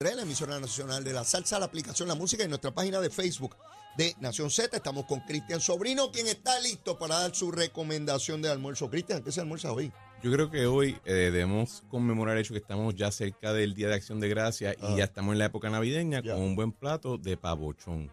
la 0.00 0.22
emisora 0.22 0.60
nacional 0.60 1.02
de 1.04 1.12
la 1.14 1.24
salsa, 1.24 1.58
la 1.58 1.64
aplicación 1.64 2.06
La 2.06 2.14
Música 2.14 2.44
y 2.44 2.48
nuestra 2.48 2.70
página 2.70 3.00
de 3.00 3.08
Facebook 3.08 3.56
de 3.96 4.14
Nación 4.20 4.50
Z. 4.50 4.76
Estamos 4.76 5.06
con 5.06 5.20
Cristian 5.20 5.58
Sobrino, 5.58 6.12
quien 6.12 6.26
está 6.26 6.60
listo 6.60 6.98
para 6.98 7.18
dar 7.20 7.34
su 7.34 7.50
recomendación 7.50 8.42
de 8.42 8.50
almuerzo. 8.50 8.90
Cristian, 8.90 9.22
¿qué 9.22 9.32
se 9.32 9.40
almuerza 9.40 9.72
hoy? 9.72 9.90
Yo 10.22 10.30
creo 10.30 10.50
que 10.50 10.66
hoy 10.66 10.98
eh, 11.06 11.12
debemos 11.14 11.82
conmemorar 11.88 12.36
el 12.36 12.42
hecho 12.42 12.52
que 12.52 12.60
estamos 12.60 12.94
ya 12.94 13.10
cerca 13.10 13.54
del 13.54 13.72
Día 13.74 13.88
de 13.88 13.94
Acción 13.94 14.20
de 14.20 14.28
Gracia 14.28 14.74
y 14.74 14.76
Ah. 14.82 14.94
ya 14.98 15.04
estamos 15.04 15.32
en 15.32 15.38
la 15.38 15.46
época 15.46 15.70
navideña 15.70 16.20
Ya. 16.22 16.34
con 16.34 16.42
un 16.42 16.56
buen 16.56 16.72
plato 16.72 17.16
de 17.16 17.38
pavochón. 17.38 18.12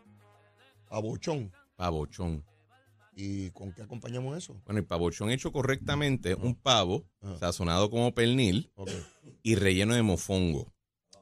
Pavochón. 0.88 1.52
Pavochón. 1.76 2.46
¿Y 3.16 3.50
con 3.52 3.74
qué 3.74 3.82
acompañamos 3.82 4.38
eso? 4.38 4.54
Bueno, 4.66 4.80
el 4.80 4.86
pavochón 4.86 5.30
hecho 5.32 5.52
correctamente, 5.52 6.34
un 6.34 6.56
pavo 6.56 7.04
Ah. 7.22 7.36
sazonado 7.42 7.90
como 7.90 8.14
pernil 8.16 8.72
y 9.44 9.56
relleno 9.56 9.96
de 9.96 10.02
mofongo. 10.02 10.73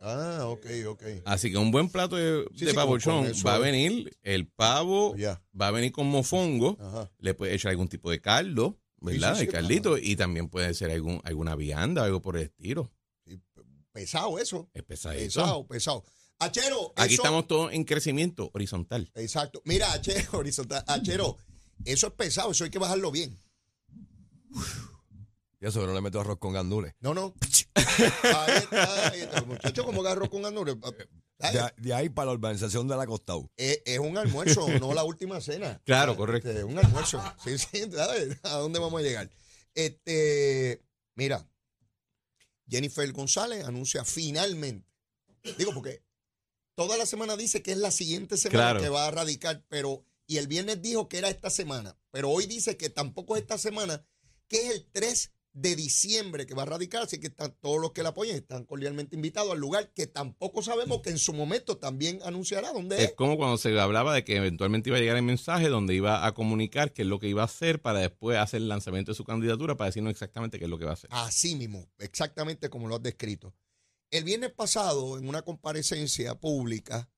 Ah, 0.04 0.46
ok, 0.48 0.66
ok. 0.88 1.04
Así 1.26 1.52
que 1.52 1.58
un 1.58 1.70
buen 1.72 1.88
plato 1.90 2.16
de, 2.16 2.46
Sí, 2.56 2.66
de 2.66 2.72
eso- 2.72 3.46
va 3.48 3.56
a 3.56 3.60
venir 3.60 4.18
el 4.24 4.48
pavo, 4.48 5.16
va 5.60 5.68
a 5.68 5.72
venir 5.72 5.92
con 5.92 6.08
mofongo, 6.08 6.76
Ajá. 6.80 7.12
le 7.20 7.34
puede 7.36 7.54
echar 7.54 7.70
algún 7.70 7.88
tipo 7.88 8.10
de 8.10 8.20
caldo, 8.20 8.80
¿verdad? 9.00 9.36
Sí, 9.36 9.44
el 9.44 9.50
caldito 9.50 9.98
y 10.00 10.16
también 10.16 10.50
puede 10.50 10.74
ser 10.74 10.90
algún, 10.90 11.22
alguna 11.24 11.56
vianda, 11.56 12.04
algo 12.04 12.22
por 12.22 12.36
el 12.38 12.44
estilo. 12.44 12.92
Pesado 13.92 14.40
eso. 14.40 14.70
Es 14.74 14.84
pesadito. 14.84 15.24
Pesado, 15.26 15.68
pesado. 15.68 16.04
Achero. 16.40 16.94
Aquí 16.96 17.14
eso- 17.14 17.24
estamos 17.24 17.46
todos 17.48 17.72
en 17.74 17.84
crecimiento 17.84 18.50
horizontal. 18.54 19.12
Exacto. 19.16 19.62
Mira, 19.66 19.92
Achero, 19.94 20.30
horizontal. 20.40 20.84
Achero, 20.88 21.38
eso 21.86 22.08
es 22.08 22.14
pesado, 22.14 22.52
eso 22.52 22.64
hay 22.64 22.70
que 22.72 22.80
bajarlo 22.80 23.12
bien. 23.12 23.38
Y 25.62 25.68
eso 25.68 25.86
no 25.86 25.94
le 25.94 26.02
meto 26.02 26.20
arroz 26.20 26.40
con 26.40 26.54
gandules. 26.54 26.94
No, 27.00 27.14
no. 27.14 27.34
Ahí 27.76 28.58
está, 28.58 29.12
ahí 29.12 29.22
está. 29.22 29.42
Muchacho, 29.44 29.84
como 29.86 30.02
agarró 30.02 30.30
con 30.30 30.42
ganure. 30.42 30.76
Ay, 31.40 31.56
De, 31.56 31.74
de 31.78 31.94
ahí 31.94 32.10
para 32.10 32.28
la 32.28 32.32
urbanización 32.34 32.88
de 32.88 32.96
la 32.96 33.06
Costau. 33.06 33.50
Es, 33.58 33.82
es 33.86 34.00
un 34.00 34.18
almuerzo, 34.18 34.68
no 34.80 34.94
la 34.94 35.04
última 35.04 35.40
cena. 35.42 35.80
Claro, 35.86 36.14
Ah, 36.14 36.18
correcto. 36.18 36.50
este, 36.50 36.64
un 36.64 36.78
almuerzo. 36.80 37.22
Sí, 37.44 37.58
sí, 37.58 37.90
¿sabes? 37.92 38.38
¿A 38.44 38.58
dónde 38.58 38.80
vamos 38.80 39.00
a 39.00 39.04
llegar? 39.04 39.30
Este, 39.76 40.84
mira, 41.16 41.48
Jennifer 42.68 43.12
González 43.12 43.66
anuncia 43.66 44.04
finalmente. 44.06 44.88
Digo, 45.58 45.74
porque 45.74 46.04
toda 46.76 46.98
la 46.98 47.06
semana 47.06 47.36
dice 47.38 47.62
que 47.62 47.72
es 47.74 47.78
la 47.78 47.92
siguiente 47.92 48.38
semana 48.38 48.64
Claro. 48.72 48.82
que 48.82 48.90
va 48.90 49.08
a 49.08 49.12
radicar, 49.12 49.64
pero, 49.68 50.06
y 50.28 50.38
el 50.38 50.48
viernes 50.48 50.82
dijo 50.82 51.08
que 51.10 51.18
era 51.18 51.30
esta 51.30 51.50
semana, 51.50 51.98
pero 52.12 52.30
hoy 52.30 52.46
dice 52.46 52.78
que 52.78 52.90
tampoco 52.90 53.36
es 53.36 53.42
esta 53.44 53.58
semana, 53.58 54.06
que 54.48 54.68
es 54.68 54.76
el 54.76 54.88
3 54.92 55.32
de 55.54 55.76
diciembre 55.76 56.46
que 56.46 56.54
va 56.54 56.64
a 56.64 56.66
radicar, 56.66 57.04
así 57.04 57.20
que 57.20 57.28
están, 57.28 57.54
todos 57.60 57.82
los 57.82 57.92
que 57.92 58.04
la 58.04 58.10
apoyen 58.10 58.36
están 58.36 58.64
cordialmente 58.64 59.16
invitados 59.16 59.52
al 59.52 59.60
lugar 59.60 59.92
que 59.94 60.08
tampoco 60.08 60.62
sabemos 60.62 61.02
que 61.02 61.10
en 61.10 61.18
su 61.18 61.34
momento 61.34 61.78
también 61.78 62.20
anunciará 62.24 62.72
dónde 62.72 62.98
es. 62.98 63.04
Es 63.10 63.14
como 63.14 63.38
cuando 63.38 63.58
se 63.58 63.78
hablaba 63.78 64.14
de 64.14 64.24
que 64.24 64.38
eventualmente 64.38 64.90
iba 64.90 64.98
a 64.98 65.02
llegar 65.02 65.18
el 65.18 65.24
mensaje 65.24 65.68
donde 65.68 65.94
iba 65.94 66.26
a 66.26 66.34
comunicar 66.34 66.94
qué 66.94 67.02
es 67.02 67.08
lo 67.08 67.20
que 67.20 67.28
iba 67.28 67.42
a 67.42 67.46
hacer 67.46 67.82
para 67.82 68.00
después 68.00 68.38
hacer 68.38 68.62
el 68.62 68.70
lanzamiento 68.70 69.12
de 69.12 69.16
su 69.16 69.26
candidatura 69.26 69.76
para 69.76 69.90
decirnos 69.90 70.12
exactamente 70.12 70.58
qué 70.58 70.66
es 70.66 70.70
lo 70.70 70.80
que 70.80 70.86
va 70.86 70.92
a 70.92 70.96
hacer. 70.96 71.10
Así 71.12 71.56
mismo, 71.56 71.90
exactamente 72.00 72.70
como 72.70 72.88
lo 72.88 72.96
has 72.96 73.04
descrito. 73.04 73.54
El 74.10 74.24
viernes 74.24 74.52
pasado, 74.52 75.18
en 75.18 75.28
una 75.28 75.42
comparecencia 75.42 76.36
pública, 76.36 77.10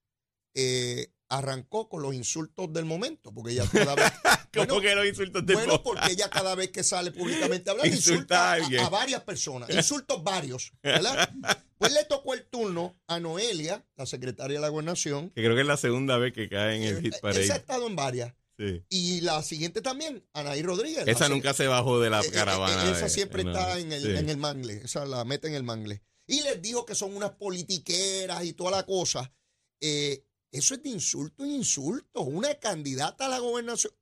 eh, 0.55 1.07
arrancó 1.37 1.89
con 1.89 2.01
los 2.01 2.13
insultos 2.13 2.71
del 2.73 2.85
momento, 2.85 3.33
porque 3.33 3.53
ella 3.53 3.65
cada 3.71 3.95
vez, 3.95 4.11
bueno, 4.55 4.79
que 4.81 4.95
los 4.95 5.05
insultos 5.05 5.45
de 5.45 5.53
bueno, 5.55 5.81
porque 5.81 6.11
ella 6.11 6.29
cada 6.29 6.55
vez 6.55 6.69
que 6.69 6.83
sale 6.83 7.11
públicamente 7.11 7.69
a 7.69 7.73
hablar 7.73 7.87
Insulta 7.87 8.11
insulta 8.13 8.37
a 8.39 8.49
a, 8.49 8.53
alguien. 8.53 8.83
a 8.83 8.89
varias 8.89 9.23
personas, 9.23 9.69
insultos 9.75 10.23
varios, 10.23 10.71
¿verdad? 10.83 11.29
Pues 11.77 11.91
le 11.93 12.05
tocó 12.05 12.33
el 12.33 12.45
turno 12.45 12.95
a 13.07 13.19
Noelia, 13.19 13.85
la 13.95 14.05
secretaria 14.05 14.57
de 14.57 14.61
la 14.61 14.69
gobernación. 14.69 15.29
Que 15.31 15.41
creo 15.43 15.55
que 15.55 15.61
es 15.61 15.67
la 15.67 15.77
segunda 15.77 16.17
vez 16.17 16.33
que 16.33 16.47
cae 16.47 16.77
en 16.77 16.83
el 16.83 17.01
hit 17.01 17.13
Eh, 17.13 17.17
Esa 17.17 17.17
ha 17.17 17.21
parade. 17.21 17.45
estado 17.55 17.87
en 17.87 17.95
varias. 17.95 18.33
Sí. 18.57 18.85
Y 18.89 19.21
la 19.21 19.41
siguiente 19.41 19.81
también, 19.81 20.23
Anaí 20.33 20.61
Rodríguez. 20.61 21.05
Esa 21.07 21.27
nunca 21.27 21.53
se 21.53 21.65
bajó 21.67 21.99
de 21.99 22.09
la 22.11 22.21
Eh, 22.21 22.25
eh, 22.27 22.31
caravana. 22.31 22.91
Esa 22.91 23.05
de- 23.05 23.09
siempre 23.09 23.43
no, 23.43 23.49
está 23.51 23.79
en 23.79 23.91
el, 23.91 24.03
sí. 24.03 24.09
en 24.15 24.29
el 24.29 24.37
mangle, 24.37 24.81
esa 24.85 25.03
la 25.05 25.25
mete 25.25 25.47
en 25.47 25.55
el 25.55 25.63
mangle. 25.63 26.03
Y 26.27 26.41
les 26.43 26.61
dijo 26.61 26.85
que 26.85 26.95
son 26.95 27.15
unas 27.17 27.31
politiqueras 27.31 28.45
y 28.45 28.53
toda 28.53 28.71
la 28.71 28.85
cosa. 28.85 29.33
Eh, 29.81 30.23
eso 30.53 30.75
es 30.75 30.83
de 30.83 30.89
insulto 30.89 31.43
en 31.43 31.51
insulto. 31.51 32.21
Una 32.21 32.55
candidata 32.55 33.25
a 33.25 33.29
la 33.29 33.39
gobernación. 33.39 33.93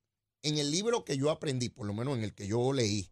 En 0.44 0.58
el 0.58 0.70
libro 0.72 1.04
que 1.06 1.18
yo 1.18 1.30
aprendí, 1.30 1.70
por 1.70 1.86
lo 1.88 1.94
menos 1.94 2.18
en 2.18 2.24
el 2.24 2.34
que 2.34 2.48
yo 2.48 2.74
leí, 2.74 3.12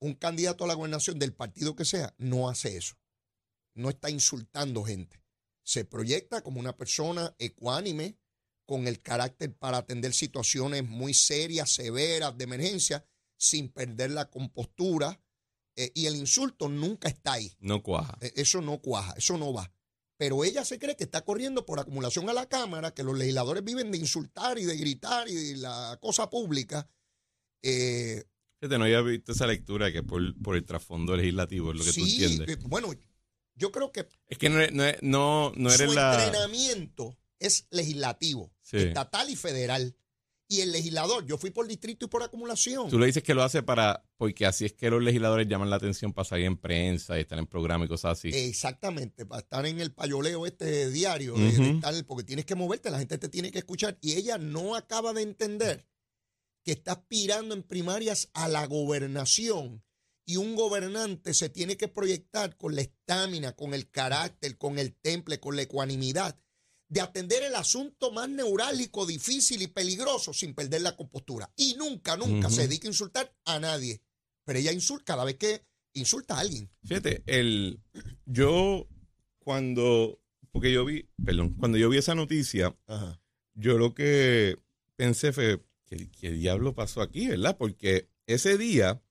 un 0.00 0.14
candidato 0.14 0.64
a 0.64 0.66
la 0.66 0.74
gobernación 0.74 1.18
del 1.18 1.32
partido 1.34 1.74
que 1.74 1.84
sea, 1.84 2.14
no 2.18 2.48
hace 2.48 2.76
eso. 2.76 2.96
No 3.74 3.90
está 3.90 4.10
insultando 4.10 4.84
gente. 4.84 5.22
Se 5.64 5.84
proyecta 5.84 6.42
como 6.42 6.60
una 6.60 6.76
persona 6.76 7.34
ecuánime, 7.38 8.18
con 8.64 8.88
el 8.88 9.00
carácter 9.00 9.56
para 9.56 9.78
atender 9.78 10.12
situaciones 10.12 10.84
muy 10.84 11.14
serias, 11.14 11.70
severas, 11.72 12.36
de 12.36 12.44
emergencia, 12.44 13.04
sin 13.36 13.68
perder 13.68 14.10
la 14.10 14.30
compostura. 14.30 15.20
eh, 15.78 15.92
y 15.94 16.06
el 16.06 16.16
insulto 16.16 16.68
nunca 16.70 17.08
está 17.08 17.34
ahí. 17.34 17.54
No 17.60 17.82
cuaja. 17.82 18.16
Eh, 18.22 18.32
Eso 18.36 18.62
no 18.62 18.80
cuaja, 18.80 19.12
eso 19.18 19.36
no 19.36 19.52
va. 19.52 19.70
Pero 20.18 20.44
ella 20.44 20.64
se 20.64 20.78
cree 20.78 20.96
que 20.96 21.04
está 21.04 21.22
corriendo 21.22 21.66
por 21.66 21.78
acumulación 21.78 22.28
a 22.30 22.32
la 22.32 22.48
Cámara, 22.48 22.94
que 22.94 23.02
los 23.02 23.16
legisladores 23.18 23.62
viven 23.62 23.90
de 23.92 23.98
insultar 23.98 24.58
y 24.58 24.64
de 24.64 24.76
gritar 24.76 25.28
y 25.28 25.34
de 25.34 25.56
la 25.56 25.98
cosa 26.00 26.30
pública. 26.30 26.88
Eh, 27.62 28.24
Fíjate, 28.60 28.78
no 28.78 28.84
había 28.84 29.02
visto 29.02 29.32
esa 29.32 29.46
lectura 29.46 29.92
que 29.92 30.02
por, 30.02 30.20
por 30.42 30.56
el 30.56 30.64
trasfondo 30.64 31.14
legislativo 31.16 31.72
es 31.72 31.78
lo 31.78 31.84
que 31.84 31.92
tú 31.92 32.00
entiendes. 32.00 32.48
eh, 32.48 32.56
bueno, 32.62 32.94
yo 33.54 33.70
creo 33.72 33.92
que 33.92 34.08
Es 34.28 34.38
que 34.38 34.48
no, 34.48 34.58
no, 34.72 34.84
no, 35.02 35.52
no 35.56 35.70
eres 35.72 35.90
su 35.90 35.94
la... 35.96 36.24
entrenamiento 36.24 37.16
es 37.38 37.66
legislativo, 37.70 38.50
Sí. 38.62 38.78
estatal 38.78 39.28
y 39.28 39.36
federal. 39.36 39.94
Y 40.48 40.60
el 40.60 40.70
legislador, 40.70 41.26
yo 41.26 41.38
fui 41.38 41.50
por 41.50 41.66
distrito 41.66 42.04
y 42.04 42.08
por 42.08 42.22
acumulación. 42.22 42.88
Tú 42.88 42.98
le 43.00 43.06
dices 43.06 43.22
que 43.24 43.34
lo 43.34 43.42
hace 43.42 43.64
para... 43.64 44.04
Porque 44.16 44.46
así 44.46 44.64
es 44.64 44.72
que 44.74 44.88
los 44.90 45.02
legisladores 45.02 45.48
llaman 45.48 45.70
la 45.70 45.76
atención 45.76 46.12
para 46.12 46.28
salir 46.28 46.46
en 46.46 46.56
prensa 46.56 47.18
y 47.18 47.22
estar 47.22 47.36
en 47.38 47.46
programas 47.48 47.86
y 47.86 47.88
cosas 47.88 48.18
así. 48.18 48.28
Exactamente, 48.32 49.26
para 49.26 49.40
estar 49.40 49.66
en 49.66 49.80
el 49.80 49.92
payoleo 49.92 50.46
este 50.46 50.88
diario, 50.90 51.34
de 51.34 51.48
estar- 51.48 52.06
porque 52.06 52.22
tienes 52.22 52.44
que 52.44 52.54
moverte, 52.54 52.90
la 52.90 53.00
gente 53.00 53.18
te 53.18 53.28
tiene 53.28 53.50
que 53.50 53.58
escuchar. 53.58 53.98
Y 54.00 54.12
ella 54.12 54.38
no 54.38 54.76
acaba 54.76 55.12
de 55.12 55.22
entender 55.22 55.84
que 56.64 56.72
está 56.72 56.92
aspirando 56.92 57.52
en 57.54 57.64
primarias 57.64 58.30
a 58.32 58.46
la 58.48 58.66
gobernación. 58.66 59.82
Y 60.24 60.36
un 60.36 60.54
gobernante 60.56 61.34
se 61.34 61.48
tiene 61.48 61.76
que 61.76 61.88
proyectar 61.88 62.56
con 62.56 62.74
la 62.74 62.82
estamina, 62.82 63.52
con 63.54 63.74
el 63.74 63.90
carácter, 63.90 64.56
con 64.58 64.78
el 64.78 64.94
temple, 64.94 65.38
con 65.40 65.56
la 65.56 65.62
ecuanimidad, 65.62 66.38
de 66.88 67.00
atender 67.00 67.42
el 67.42 67.54
asunto 67.54 68.12
más 68.12 68.28
neurálgico, 68.28 69.06
difícil 69.06 69.62
y 69.62 69.66
peligroso 69.66 70.32
sin 70.32 70.54
perder 70.54 70.82
la 70.82 70.96
compostura. 70.96 71.52
Y 71.56 71.74
nunca, 71.74 72.16
nunca 72.16 72.48
se 72.50 72.62
dedica 72.62 72.86
a 72.86 72.90
insultar 72.90 73.34
a 73.44 73.58
nadie. 73.58 74.02
Pero 74.44 74.58
ella 74.58 74.72
insulta 74.72 75.04
cada 75.04 75.24
vez 75.24 75.36
que 75.36 75.66
insulta 75.94 76.36
a 76.36 76.40
alguien. 76.40 76.70
Fíjate, 76.84 77.22
el, 77.26 77.80
yo 78.24 78.88
cuando, 79.38 80.20
porque 80.52 80.72
yo 80.72 80.84
vi, 80.84 81.08
perdón, 81.24 81.54
cuando 81.54 81.78
yo 81.78 81.88
vi 81.88 81.98
esa 81.98 82.14
noticia, 82.14 82.76
Ajá. 82.86 83.20
yo 83.54 83.78
lo 83.78 83.94
que 83.94 84.58
pensé 84.94 85.32
fue, 85.32 85.64
¿qué, 85.86 86.08
qué 86.10 86.30
diablo 86.30 86.74
pasó 86.74 87.02
aquí, 87.02 87.26
verdad? 87.28 87.56
Porque 87.56 88.08
ese 88.26 88.56
día 88.56 89.02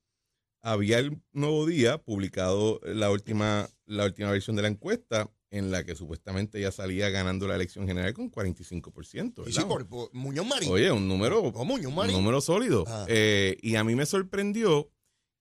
había 0.62 1.00
el 1.00 1.22
nuevo 1.32 1.66
día 1.66 1.98
publicado 1.98 2.80
la 2.84 3.12
última, 3.12 3.70
la 3.86 4.06
última 4.06 4.32
versión 4.32 4.56
de 4.56 4.64
la 4.64 4.68
encuesta 4.70 5.32
en 5.58 5.72
la 5.72 5.84
que 5.84 5.96
supuestamente 5.96 6.60
ya 6.60 6.72
salía 6.72 7.10
ganando 7.10 7.48
la 7.48 7.56
elección 7.56 7.88
general 7.88 8.14
con 8.14 8.32
45%, 8.32 9.48
Y 9.48 9.54
sí, 9.54 9.62
por, 9.68 9.88
por 9.88 10.14
Muñoz 10.14 10.46
Marín. 10.46 10.70
Oye, 10.70 10.92
un 10.92 11.08
número 11.08 11.40
Oh, 11.42 11.66
Muñoz 11.66 11.94
un 11.94 12.12
número 12.12 12.42
sólido. 12.42 12.84
Ah. 12.88 13.06
Eh, 13.08 13.58
y 13.62 13.76
a 13.76 13.84
mí 13.84 13.96
me 13.96 14.06
sorprendió 14.06 14.90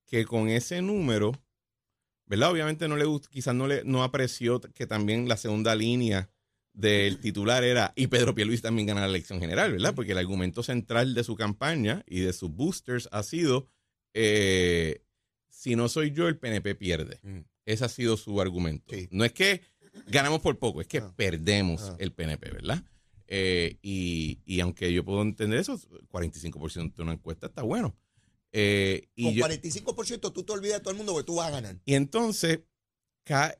que 0.06 0.24
con 0.24 0.48
ese 0.48 0.82
número, 0.82 1.32
¿verdad? 2.26 2.50
Obviamente 2.50 2.88
no 2.88 2.96
le 2.96 3.06
quizás 3.30 3.54
no 3.54 3.66
le 3.66 3.82
no 3.84 4.02
apreció 4.02 4.60
que 4.60 4.86
también 4.86 5.28
la 5.28 5.36
segunda 5.36 5.74
línea 5.74 6.30
del 6.72 7.20
titular 7.20 7.64
era 7.64 7.92
y 7.96 8.08
Pedro 8.08 8.34
Pierluisi 8.34 8.62
también 8.62 8.86
gana 8.86 9.00
la 9.02 9.06
elección 9.06 9.40
general, 9.40 9.72
¿verdad? 9.72 9.94
Porque 9.94 10.12
el 10.12 10.18
argumento 10.18 10.62
central 10.62 11.14
de 11.14 11.24
su 11.24 11.36
campaña 11.36 12.02
y 12.06 12.20
de 12.20 12.32
sus 12.32 12.50
boosters 12.50 13.08
ha 13.12 13.22
sido 13.22 13.68
eh, 14.12 15.04
si 15.54 15.76
no 15.76 15.88
soy 15.88 16.10
yo, 16.10 16.28
el 16.28 16.36
PNP 16.36 16.74
pierde. 16.74 17.20
Mm. 17.22 17.40
Ese 17.64 17.84
ha 17.84 17.88
sido 17.88 18.16
su 18.16 18.40
argumento. 18.40 18.94
Sí. 18.94 19.08
No 19.10 19.24
es 19.24 19.32
que 19.32 19.62
ganamos 20.06 20.40
por 20.40 20.58
poco, 20.58 20.80
es 20.80 20.86
que 20.86 20.98
Ah. 20.98 21.12
perdemos 21.16 21.82
Ah. 21.82 21.96
el 21.98 22.12
PNP, 22.12 22.50
¿verdad? 22.50 22.82
Eh, 23.26 23.78
y, 23.82 24.40
y 24.44 24.60
aunque 24.60 24.92
yo 24.92 25.04
puedo 25.04 25.22
entender 25.22 25.58
eso, 25.58 25.78
45% 26.08 26.96
de 26.96 27.02
una 27.02 27.12
encuesta 27.14 27.46
está 27.46 27.62
bueno. 27.62 27.96
Eh, 28.52 29.08
y, 29.16 29.24
Con 29.24 29.34
yo- 29.34 29.44
45% 29.46 30.32
tú 30.32 30.42
te 30.44 30.52
olvidas 30.52 30.78
de 30.78 30.80
todo 30.82 30.92
el 30.92 30.96
mundo 30.98 31.16
que 31.16 31.24
tú 31.24 31.36
vas 31.36 31.48
a 31.48 31.50
ganar. 31.50 31.80
y 31.84 31.94
entonces 31.94 32.60
ca- 33.24 33.58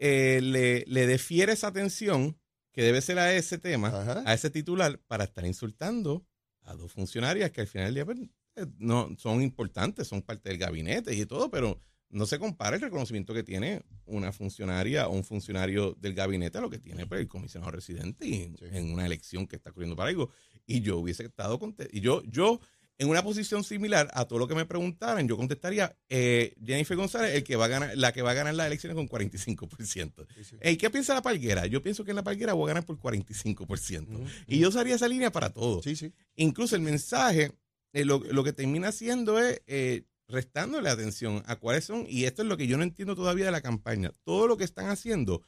eh, 0.00 0.40
le, 0.42 0.84
le 0.86 1.06
defiere 1.06 1.52
esa 1.52 1.68
atención 1.68 2.38
que 2.72 2.82
debe 2.82 3.00
ser 3.00 3.18
a 3.18 3.34
ese 3.34 3.58
tema, 3.58 3.88
Ajá. 3.88 4.22
a 4.24 4.34
ese 4.34 4.50
titular, 4.50 5.00
para 5.08 5.24
estar 5.24 5.44
insultando 5.44 6.24
a 6.62 6.74
dos 6.74 6.92
funcionarias 6.92 7.50
que 7.50 7.62
al 7.62 7.66
final 7.66 7.86
del 7.86 7.94
día 7.94 8.04
pues, 8.04 8.18
eh, 8.56 8.66
no, 8.78 9.08
son 9.18 9.42
importantes, 9.42 10.06
son 10.06 10.22
parte 10.22 10.50
del 10.50 10.58
gabinete 10.58 11.14
y 11.14 11.26
todo, 11.26 11.50
pero 11.50 11.80
no 12.10 12.26
se 12.26 12.38
compara 12.38 12.76
el 12.76 12.82
reconocimiento 12.82 13.34
que 13.34 13.42
tiene 13.42 13.82
una 14.06 14.32
funcionaria 14.32 15.08
o 15.08 15.12
un 15.12 15.24
funcionario 15.24 15.94
del 16.00 16.14
gabinete 16.14 16.58
a 16.58 16.60
lo 16.62 16.70
que 16.70 16.78
tiene 16.78 17.06
pues, 17.06 17.20
el 17.20 17.28
comisionado 17.28 17.70
residente 17.70 18.26
y 18.26 18.42
en, 18.42 18.56
Sí. 18.56 18.64
en 18.72 18.92
una 18.92 19.04
elección 19.06 19.46
que 19.46 19.56
está 19.56 19.72
corriendo 19.72 19.94
para 19.96 20.08
algo. 20.10 20.30
Y 20.66 20.80
yo 20.80 20.98
hubiese 20.98 21.24
estado 21.24 21.58
contento. 21.58 21.90
Y 21.94 22.00
yo, 22.00 22.22
yo, 22.24 22.60
en 22.96 23.08
una 23.10 23.22
posición 23.22 23.62
similar 23.62 24.10
a 24.14 24.24
todo 24.24 24.38
lo 24.38 24.48
que 24.48 24.54
me 24.54 24.64
preguntaran, 24.66 25.28
yo 25.28 25.36
contestaría, 25.36 25.96
eh, 26.08 26.54
Jennifer 26.64 26.96
González, 26.96 27.34
el 27.34 27.44
que 27.44 27.56
va 27.56 27.66
a 27.66 27.68
ganar, 27.68 27.96
la 27.96 28.12
que 28.12 28.22
va 28.22 28.30
a 28.32 28.34
ganar 28.34 28.54
las 28.54 28.66
elecciones 28.66 28.96
con 28.96 29.06
45%. 29.08 30.26
Ey, 30.60 30.76
¿Qué 30.76 30.90
piensa 30.90 31.14
la 31.14 31.22
palguera? 31.22 31.66
Yo 31.66 31.82
pienso 31.82 32.04
que 32.04 32.10
en 32.12 32.16
la 32.16 32.24
palguera 32.24 32.54
voy 32.54 32.64
a 32.66 32.74
ganar 32.74 32.84
por 32.86 32.98
45%. 32.98 34.08
Ujú, 34.14 34.24
Y 34.46 34.58
yo 34.58 34.68
usaría 34.68 34.94
esa 34.94 35.08
línea 35.08 35.30
para 35.30 35.50
todo. 35.50 35.82
Sí, 35.82 35.94
sí. 35.96 36.12
Incluso 36.36 36.74
el 36.76 36.82
mensaje, 36.82 37.52
eh, 37.92 38.04
lo, 38.04 38.18
lo 38.18 38.44
que 38.44 38.52
termina 38.52 38.88
haciendo 38.88 39.38
es 39.38 39.62
eh, 39.66 40.02
restándole 40.28 40.90
atención 40.90 41.42
a 41.46 41.56
cuáles 41.56 41.84
son, 41.84 42.04
y 42.08 42.24
esto 42.24 42.42
es 42.42 42.48
lo 42.48 42.56
que 42.56 42.66
yo 42.66 42.76
no 42.76 42.82
entiendo 42.82 43.16
todavía 43.16 43.46
de 43.46 43.50
la 43.52 43.60
campaña, 43.62 44.12
todo 44.24 44.46
lo 44.46 44.56
que 44.56 44.64
están 44.64 44.88
haciendo 44.90 45.42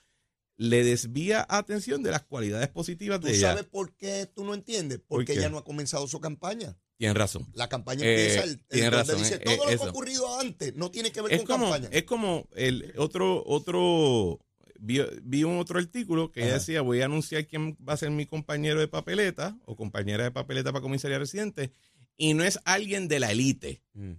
le 0.56 0.85
desvía 0.85 1.47
atención 1.49 2.03
de 2.03 2.11
las 2.11 2.23
cualidades 2.23 2.69
positivas 2.69 3.21
¿Tú 3.21 3.27
de 3.29 3.32
ella. 3.35 3.49
sabes 3.49 3.65
por 3.65 3.94
qué 3.97 4.27
tú 4.35 4.44
no 4.44 4.53
entiendes? 4.53 4.99
¿Por 4.99 5.19
Porque 5.21 5.32
ella 5.32 5.49
no 5.49 5.56
ha 5.59 5.65
comenzado 5.65 6.06
su 6.06 6.21
campaña. 6.21 6.77
Tienen 6.99 7.17
razón. 7.17 7.47
La 7.55 7.67
campaña 7.71 8.05
Eh, 8.05 8.11
empieza 8.12 8.44
el, 8.44 8.50
el 8.50 8.67
tiene 8.69 8.91
donde 8.91 8.99
razón, 8.99 9.19
dice 9.23 9.35
eh, 9.37 9.38
todo 9.38 9.55
eh, 9.55 9.73
lo 9.73 9.79
que 9.79 9.87
ha 9.87 9.91
ocurrido 9.91 10.38
antes 10.38 10.75
no 10.77 10.91
tiene 10.91 11.12
que 11.12 11.23
ver 11.23 11.33
Es 11.33 11.38
con 11.38 11.47
como, 11.47 11.71
campaña. 11.71 11.88
es 11.93 12.05
como 12.05 12.47
el 12.56 12.93
otro, 12.99 13.43
otro, 13.47 14.38
vi, 14.79 15.00
vi 15.23 15.44
un 15.44 15.59
otro 15.59 15.79
artículo 15.79 16.31
que 16.31 16.43
ella 16.44 16.55
decía, 16.55 16.83
voy 16.83 17.00
a 17.00 17.06
anunciar 17.06 17.47
quién 17.47 17.75
va 17.76 17.94
a 17.94 17.97
ser 17.97 18.11
mi 18.11 18.26
compañero 18.26 18.81
de 18.81 18.88
papeleta 18.88 19.56
o 19.65 19.76
compañera 19.76 20.25
de 20.25 20.31
papeleta 20.31 20.73
para 20.73 20.83
comisaría 20.83 21.19
residente, 21.19 21.73
y 22.19 22.35
no 22.35 22.44
es 22.44 22.59
alguien 22.67 23.09
de 23.09 23.19
la 23.21 23.33
élite. 23.33 23.83
Mm. 23.94 24.12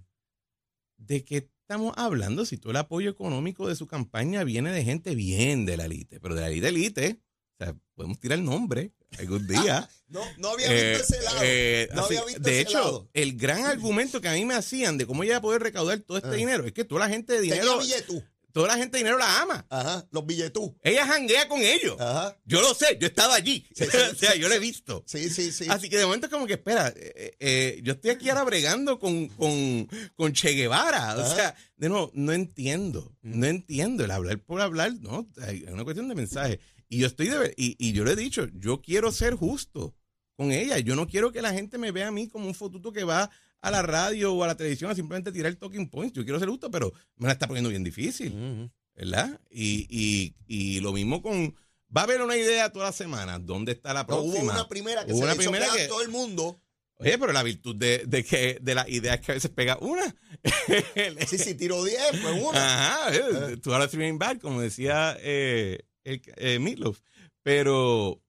¿De 1.04 1.24
qué 1.24 1.48
estamos 1.62 1.94
hablando? 1.96 2.44
Si 2.44 2.58
todo 2.58 2.70
el 2.70 2.76
apoyo 2.76 3.10
económico 3.10 3.68
de 3.68 3.74
su 3.76 3.86
campaña 3.86 4.44
viene 4.44 4.72
de 4.72 4.84
gente 4.84 5.14
bien 5.14 5.64
de 5.66 5.76
la 5.76 5.86
élite, 5.86 6.20
pero 6.20 6.34
de 6.34 6.40
la 6.42 6.48
élite 6.48 6.68
élite, 6.68 7.20
o 7.60 7.64
sea, 7.64 7.76
podemos 7.94 8.18
tirar 8.20 8.38
el 8.38 8.44
nombre 8.44 8.92
algún 9.18 9.46
día. 9.48 9.88
No, 10.08 10.20
no 10.38 10.48
había 10.50 10.66
Eh, 10.70 10.90
visto 10.98 11.14
ese 11.14 11.22
lado. 11.24 11.38
eh, 11.42 11.88
no 11.94 12.02
así- 12.04 12.14
había 12.16 12.24
visto 12.26 12.42
de 12.42 12.50
ese 12.60 12.60
hecho, 12.70 12.78
lado. 12.78 13.10
el 13.14 13.36
gran 13.36 13.64
argumento 13.64 14.20
que 14.20 14.28
a 14.28 14.32
mí 14.34 14.44
me 14.44 14.54
hacían 14.54 14.96
de 14.98 15.06
cómo 15.06 15.22
ella 15.24 15.40
poder 15.40 15.62
recaudar 15.62 15.98
todo 16.00 16.18
este 16.18 16.30
Ah. 16.30 16.32
dinero 16.34 16.64
es 16.66 16.72
que 16.72 16.84
toda 16.84 17.00
la 17.00 17.08
gente 17.08 17.32
de 17.34 17.40
Tenía 17.40 17.54
dinero, 17.62 17.80
billetú. 17.80 18.22
Toda 18.52 18.68
la 18.68 18.76
gente 18.76 18.96
de 18.96 19.04
dinero 19.04 19.18
la 19.18 19.40
ama. 19.42 19.66
Ajá, 19.70 20.06
los 20.10 20.24
billetú. 20.26 20.76
Ella 20.82 21.06
janguea 21.06 21.48
con 21.48 21.60
ellos. 21.60 21.98
Ajá. 22.00 22.36
Yo 22.44 22.60
lo 22.60 22.74
sé, 22.74 22.96
yo 23.00 23.06
he 23.06 23.10
estado 23.10 23.32
allí. 23.32 23.66
Sí, 23.74 23.84
sí, 23.90 23.96
o 24.12 24.14
sea, 24.14 24.34
yo 24.36 24.48
lo 24.48 24.54
he 24.54 24.58
visto. 24.58 25.02
Sí, 25.06 25.28
sí, 25.30 25.50
sí. 25.52 25.66
Así 25.68 25.88
que 25.88 25.98
de 25.98 26.04
momento 26.04 26.26
es 26.26 26.32
como 26.32 26.46
que, 26.46 26.54
espera, 26.54 26.92
eh, 26.94 27.34
eh, 27.40 27.80
yo 27.82 27.92
estoy 27.94 28.10
aquí 28.10 28.28
ahora 28.28 28.44
bregando 28.44 28.98
con, 28.98 29.28
con, 29.28 29.88
con 30.14 30.32
Che 30.32 30.50
Guevara. 30.52 31.16
O 31.16 31.34
sea, 31.34 31.54
de 31.76 31.88
nuevo, 31.88 32.10
no 32.14 32.32
entiendo, 32.32 33.12
Mm. 33.22 33.38
no 33.40 33.46
entiendo 33.46 34.04
el 34.04 34.10
hablar 34.10 34.38
por 34.40 34.60
hablar, 34.60 34.92
no, 35.00 35.28
hay 35.42 35.62
una 35.68 35.84
cuestión 35.84 36.08
de 36.08 36.14
mensaje. 36.14 36.60
Y 36.88 36.98
yo 36.98 37.06
estoy 37.06 37.28
de 37.28 37.38
ver- 37.38 37.54
y, 37.56 37.76
y 37.78 37.92
yo 37.92 38.04
le 38.04 38.12
he 38.12 38.16
dicho, 38.16 38.46
yo 38.54 38.82
quiero 38.82 39.12
ser 39.12 39.34
justo 39.34 39.94
con 40.36 40.50
ella. 40.52 40.78
Yo 40.80 40.96
no 40.96 41.06
quiero 41.06 41.30
que 41.32 41.40
la 41.40 41.52
gente 41.52 41.78
me 41.78 41.92
vea 41.92 42.08
a 42.08 42.12
mí 42.12 42.28
como 42.28 42.46
un 42.46 42.54
fotuto 42.54 42.92
que 42.92 43.04
va 43.04 43.30
a 43.62 43.70
la 43.70 43.80
radio 43.82 44.34
o 44.34 44.44
a 44.44 44.48
la 44.48 44.56
televisión 44.56 44.90
a 44.90 44.94
simplemente 44.94 45.32
tirar 45.32 45.54
talking 45.54 45.88
points. 45.88 46.14
Yo 46.14 46.24
quiero 46.24 46.38
ser 46.38 46.48
justo, 46.50 46.70
pero 46.70 46.92
me 47.16 47.26
la 47.28 47.32
está 47.32 47.46
poniendo 47.46 47.70
bien 47.70 47.82
difícil. 47.84 48.70
¿verdad? 48.94 49.40
Y, 49.50 49.86
y, 49.88 50.34
y 50.46 50.80
lo 50.80 50.92
mismo 50.92 51.22
con... 51.22 51.54
Va 51.96 52.02
a 52.02 52.04
haber 52.04 52.20
una 52.22 52.36
idea 52.36 52.70
toda 52.70 52.86
la 52.86 52.92
semana. 52.92 53.38
¿Dónde 53.38 53.72
está 53.72 53.94
la 53.94 54.00
No, 54.02 54.06
próxima? 54.08 54.34
hubo 54.44 54.50
una 54.52 54.68
primera 54.68 55.04
que 55.06 55.12
Hubo 55.12 55.18
se 55.20 55.24
una 55.24 55.32
le 55.32 55.38
primera 55.38 55.66
que- 55.74 55.82
a 55.84 55.88
todo 55.88 56.02
el 56.02 56.08
mundo. 56.10 56.60
Oye, 56.96 57.18
pero 57.18 57.32
la 57.32 57.42
virtud 57.42 57.74
de, 57.76 58.04
de 58.06 58.22
que 58.24 58.58
de 58.60 58.74
las 58.74 58.88
ideas 58.88 59.18
que 59.20 59.32
a 59.32 59.34
veces 59.34 59.50
pega 59.50 59.76
una. 59.80 60.14
Sí, 61.26 61.38
sí, 61.38 61.54
tiró 61.54 61.82
10, 61.84 61.98
pues 62.22 62.42
una. 62.42 62.58
Ajá, 63.06 63.14
eh, 63.14 63.56
tú 63.62 63.72
ahora 63.72 63.86
streaming 63.86 64.18
back, 64.18 64.40
como 64.40 64.60
decía 64.60 65.16
eh, 65.20 65.80
el, 66.04 66.22
eh, 66.36 66.58
Meatloaf. 66.58 67.00
Pero 67.42 68.22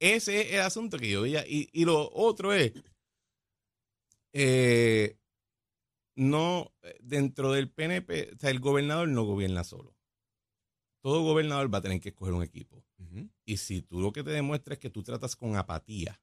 ese 0.00 0.40
es 0.42 0.52
el 0.54 0.60
asunto 0.60 0.98
que 0.98 1.10
yo 1.10 1.22
veía. 1.22 1.44
Y, 1.46 1.68
y 1.72 1.84
lo 1.84 2.10
otro 2.14 2.52
es, 2.54 2.72
eh, 4.32 5.18
no, 6.16 6.72
eh, 6.82 6.96
dentro 7.00 7.52
del 7.52 7.70
PNP, 7.70 8.32
o 8.34 8.38
sea, 8.38 8.50
el 8.50 8.60
gobernador 8.60 9.08
no 9.08 9.24
gobierna 9.24 9.64
solo. 9.64 9.94
Todo 11.00 11.22
gobernador 11.22 11.72
va 11.72 11.78
a 11.78 11.82
tener 11.82 12.00
que 12.00 12.08
escoger 12.10 12.34
un 12.34 12.42
equipo. 12.42 12.84
Y 13.44 13.56
si 13.58 13.82
tú 13.82 14.00
lo 14.00 14.12
que 14.12 14.24
te 14.24 14.30
demuestras 14.30 14.74
es 14.76 14.80
que 14.80 14.90
tú 14.90 15.02
tratas 15.02 15.36
con 15.36 15.56
apatía 15.56 16.20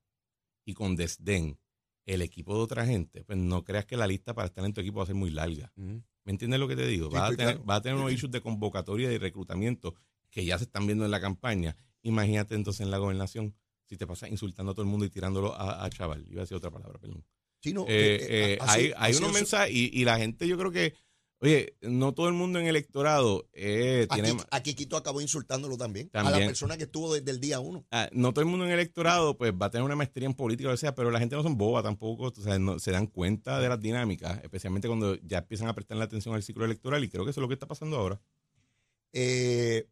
y 0.66 0.74
con 0.74 0.96
desdén 0.96 1.58
el 2.06 2.22
equipo 2.22 2.54
de 2.54 2.60
otra 2.62 2.86
gente, 2.86 3.24
pues 3.24 3.40
no 3.40 3.64
creas 3.64 3.86
que 3.86 3.98
la 3.98 4.06
lista 4.06 4.34
para 4.34 4.48
estar 4.48 4.64
en 4.66 4.74
tu 4.74 4.82
equipo 4.82 4.98
va 4.98 5.04
a 5.04 5.08
ser 5.08 5.16
muy 5.16 5.32
larga. 5.32 5.72
¿Me 5.76 6.32
entiendes 6.32 6.60
lo 6.60 6.68
que 6.68 6.76
te 6.76 6.86
digo? 6.86 7.10
Sí, 7.10 7.14
Vas 7.16 7.32
a, 7.32 7.36
tener, 7.36 7.54
claro. 7.56 7.66
vas 7.66 7.78
a 7.78 7.82
tener 7.82 7.98
unos 7.98 8.12
issues 8.14 8.32
de 8.32 8.42
convocatoria 8.42 9.12
y 9.12 9.18
reclutamiento 9.18 9.96
que 10.30 10.46
ya 10.46 10.58
se 10.58 10.66
están 10.66 10.86
viendo 10.86 11.06
en 11.06 11.12
la 11.12 11.22
campaña. 11.22 11.76
Imagínate 12.04 12.54
entonces 12.54 12.82
en 12.82 12.92
la 12.92 12.98
gobernación 12.98 13.56
si 13.86 13.98
te 13.98 14.06
pasas 14.06 14.30
insultando 14.30 14.74
a 14.74 14.76
todo 14.76 14.84
el 14.84 14.90
mundo 14.90 15.06
y 15.06 15.10
tirándolo 15.10 15.54
a, 15.56 15.84
a 15.86 15.90
chaval. 15.90 16.26
Iba 16.28 16.42
a 16.42 16.44
decir 16.44 16.58
otra 16.58 16.70
palabra, 16.70 17.00
perdón. 17.00 17.24
Sí, 17.66 17.74
no, 17.74 17.82
Eh, 17.84 17.88
eh, 17.90 18.28
eh, 18.30 18.58
así- 18.62 18.80
hay 18.80 18.86
hay 18.96 19.12
así 19.12 19.18
unos 19.18 19.30
es. 19.32 19.36
mensajes 19.36 19.74
y, 19.76 19.90
y 19.92 20.06
la 20.06 20.18
gente 20.20 20.48
yo 20.48 20.56
creo 20.58 20.72
que, 20.72 20.94
oye, 21.40 21.76
no 21.82 22.14
todo 22.14 22.28
el 22.28 22.34
mundo 22.34 22.60
en 22.60 22.66
el 22.66 22.70
electorado 22.76 23.50
eh, 23.54 24.08
tiene... 24.14 24.38
Aquí, 24.52 24.74
Quito 24.76 24.98
acabó 24.98 25.20
insultándolo 25.22 25.78
también, 25.78 26.10
A 26.14 26.30
la 26.30 26.38
persona 26.38 26.78
que 26.78 26.84
estuvo 26.84 27.14
desde 27.14 27.32
el 27.32 27.40
día 27.40 27.60
uno. 27.60 27.86
Ah, 27.92 28.08
no 28.14 28.32
todo 28.34 28.42
el 28.42 28.48
mundo 28.50 28.66
en 28.66 28.72
el 28.72 28.80
electorado 28.80 29.36
pues 29.38 29.52
va 29.52 29.66
a 29.66 29.70
tener 29.72 29.84
una 29.84 29.96
maestría 29.96 30.28
en 30.28 30.34
política 30.36 30.70
o 30.70 30.78
sea, 30.78 30.94
pero 30.96 31.10
la 31.12 31.20
gente 31.20 31.36
no 31.36 31.42
son 31.44 31.58
boba 31.58 31.82
tampoco, 31.84 32.26
o 32.26 32.34
sea, 32.36 32.60
no- 32.60 32.78
se 32.80 32.92
dan 32.92 33.08
cuenta 33.08 33.60
de 33.60 33.68
las 33.70 33.80
dinámicas, 33.80 34.40
especialmente 34.44 34.88
cuando 34.88 35.16
ya 35.16 35.40
empiezan 35.40 35.68
a 35.68 35.74
prestar 35.76 35.98
la 35.98 36.06
atención 36.06 36.36
al 36.36 36.44
ciclo 36.44 36.66
electoral 36.66 37.04
y 37.04 37.10
creo 37.10 37.26
que 37.26 37.32
eso 37.32 37.40
es 37.40 37.44
lo 37.44 37.48
que 37.48 37.56
está 37.56 37.68
pasando 37.68 37.98
ahora. 37.98 38.22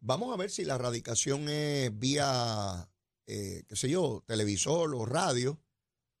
Vamos 0.00 0.32
a 0.32 0.36
ver 0.36 0.50
si 0.50 0.64
la 0.64 0.76
radicación 0.78 1.48
es 1.48 1.96
vía, 1.98 2.88
qué 3.26 3.64
sé 3.72 3.88
yo, 3.88 4.22
televisor 4.26 4.94
o 4.94 5.06
radio, 5.06 5.58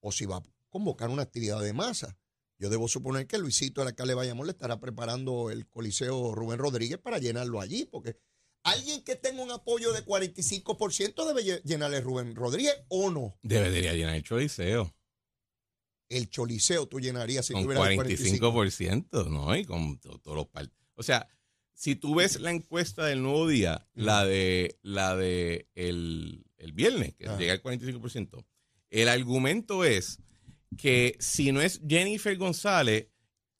o 0.00 0.10
si 0.12 0.24
va 0.26 0.42
convocar 0.74 1.08
una 1.08 1.22
actividad 1.22 1.60
de 1.62 1.72
masa. 1.72 2.18
Yo 2.58 2.68
debo 2.68 2.88
suponer 2.88 3.28
que 3.28 3.38
Luisito, 3.38 3.80
el 3.82 3.88
alcalde 3.88 4.10
de 4.12 4.16
Bayamón, 4.16 4.46
le 4.46 4.52
estará 4.52 4.80
preparando 4.80 5.50
el 5.50 5.68
Coliseo 5.68 6.34
Rubén 6.34 6.58
Rodríguez 6.58 6.98
para 6.98 7.18
llenarlo 7.18 7.60
allí, 7.60 7.84
porque 7.84 8.16
alguien 8.64 9.04
que 9.04 9.14
tenga 9.14 9.40
un 9.42 9.52
apoyo 9.52 9.92
de 9.92 10.04
45% 10.04 11.26
debe 11.26 11.42
lle- 11.44 11.62
llenarle 11.62 12.00
Rubén 12.00 12.34
Rodríguez 12.34 12.74
o 12.88 13.10
no. 13.10 13.38
Debería 13.42 13.92
llenar 13.94 14.16
el 14.16 14.24
choliseo 14.24 14.92
El 16.08 16.28
Choliseo 16.28 16.86
tú 16.88 16.98
llenarías 17.00 17.46
si 17.46 17.52
con 17.52 17.62
tuvieras 17.64 17.88
el 17.88 17.98
45%. 17.98 18.38
45%, 18.52 19.28
¿no? 19.30 19.56
Y 19.56 19.64
con 19.64 19.98
to- 19.98 20.18
todos 20.18 20.36
los 20.36 20.46
partidos. 20.48 20.88
O 20.96 21.02
sea, 21.04 21.28
si 21.72 21.94
tú 21.96 22.16
ves 22.16 22.40
la 22.40 22.50
encuesta 22.50 23.04
del 23.06 23.22
nuevo 23.22 23.46
día, 23.48 23.88
la 23.94 24.24
de 24.24 24.78
la 24.82 25.16
de 25.16 25.68
el, 25.74 26.44
el 26.56 26.72
viernes, 26.72 27.14
que 27.14 27.26
llega 27.38 27.52
al 27.52 27.62
45%, 27.62 28.44
el 28.90 29.08
argumento 29.08 29.84
es 29.84 30.20
que 30.76 31.16
si 31.20 31.52
no 31.52 31.60
es 31.60 31.80
Jennifer 31.88 32.36
González, 32.36 33.08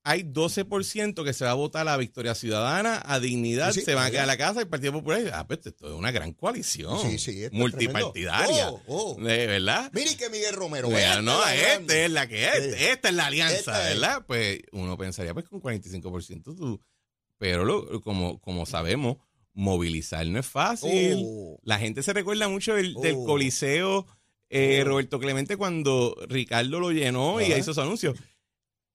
hay 0.06 0.22
12% 0.22 1.24
que 1.24 1.32
se 1.32 1.46
va 1.46 1.52
a 1.52 1.54
votar 1.54 1.80
a 1.82 1.92
la 1.92 1.96
Victoria 1.96 2.34
Ciudadana, 2.34 3.00
a 3.06 3.20
Dignidad, 3.20 3.72
Sí, 3.72 3.80
se 3.80 3.94
van 3.94 4.06
a 4.06 4.10
quedar 4.10 4.24
a 4.24 4.26
la 4.26 4.36
casa 4.36 4.60
y 4.60 4.64
el 4.64 4.68
Partido 4.68 4.92
Popular. 4.92 5.30
Ah, 5.32 5.46
pues 5.46 5.60
esto 5.64 5.86
es 5.88 5.94
una 5.94 6.10
gran 6.10 6.32
coalición. 6.34 7.00
Sí, 7.00 7.18
sí, 7.18 7.46
multipartidaria. 7.52 8.68
Oh, 8.70 8.82
oh. 8.86 9.16
¿De 9.22 9.46
verdad? 9.46 9.90
Mire 9.94 10.14
que 10.16 10.28
Miguel 10.28 10.54
Romero. 10.54 10.90
Bueno, 10.90 11.22
no, 11.22 11.46
esta 11.46 12.04
es 12.04 12.10
la 12.10 12.26
que 12.26 12.44
es, 12.48 12.74
Sí. 12.76 12.84
esta 12.84 13.08
es 13.08 13.14
la 13.14 13.26
alianza, 13.26 13.56
Esta 13.56 13.90
es. 13.90 13.98
¿verdad? 14.00 14.24
Pues 14.26 14.58
uno 14.72 14.96
pensaría, 14.98 15.32
pues 15.32 15.48
con 15.48 15.60
45% 15.62 16.54
tú, 16.54 16.80
pero 17.38 17.64
lo- 17.64 18.02
como, 18.02 18.40
como 18.40 18.66
sabemos, 18.66 19.16
movilizar 19.54 20.26
no 20.26 20.38
es 20.40 20.46
fácil. 20.46 21.14
Oh. 21.24 21.58
La 21.62 21.78
gente 21.78 22.02
se 22.02 22.12
recuerda 22.12 22.48
mucho 22.48 22.74
del, 22.74 22.94
del 22.94 23.14
Oh. 23.16 23.24
Coliseo 23.24 24.06
eh. 24.54 24.84
Roberto 24.84 25.18
Clemente 25.18 25.56
cuando 25.56 26.16
Ricardo 26.28 26.80
lo 26.80 26.90
llenó 26.92 27.40
y 27.40 27.52
hizo 27.52 27.74
su 27.74 27.80
anuncio. 27.80 28.14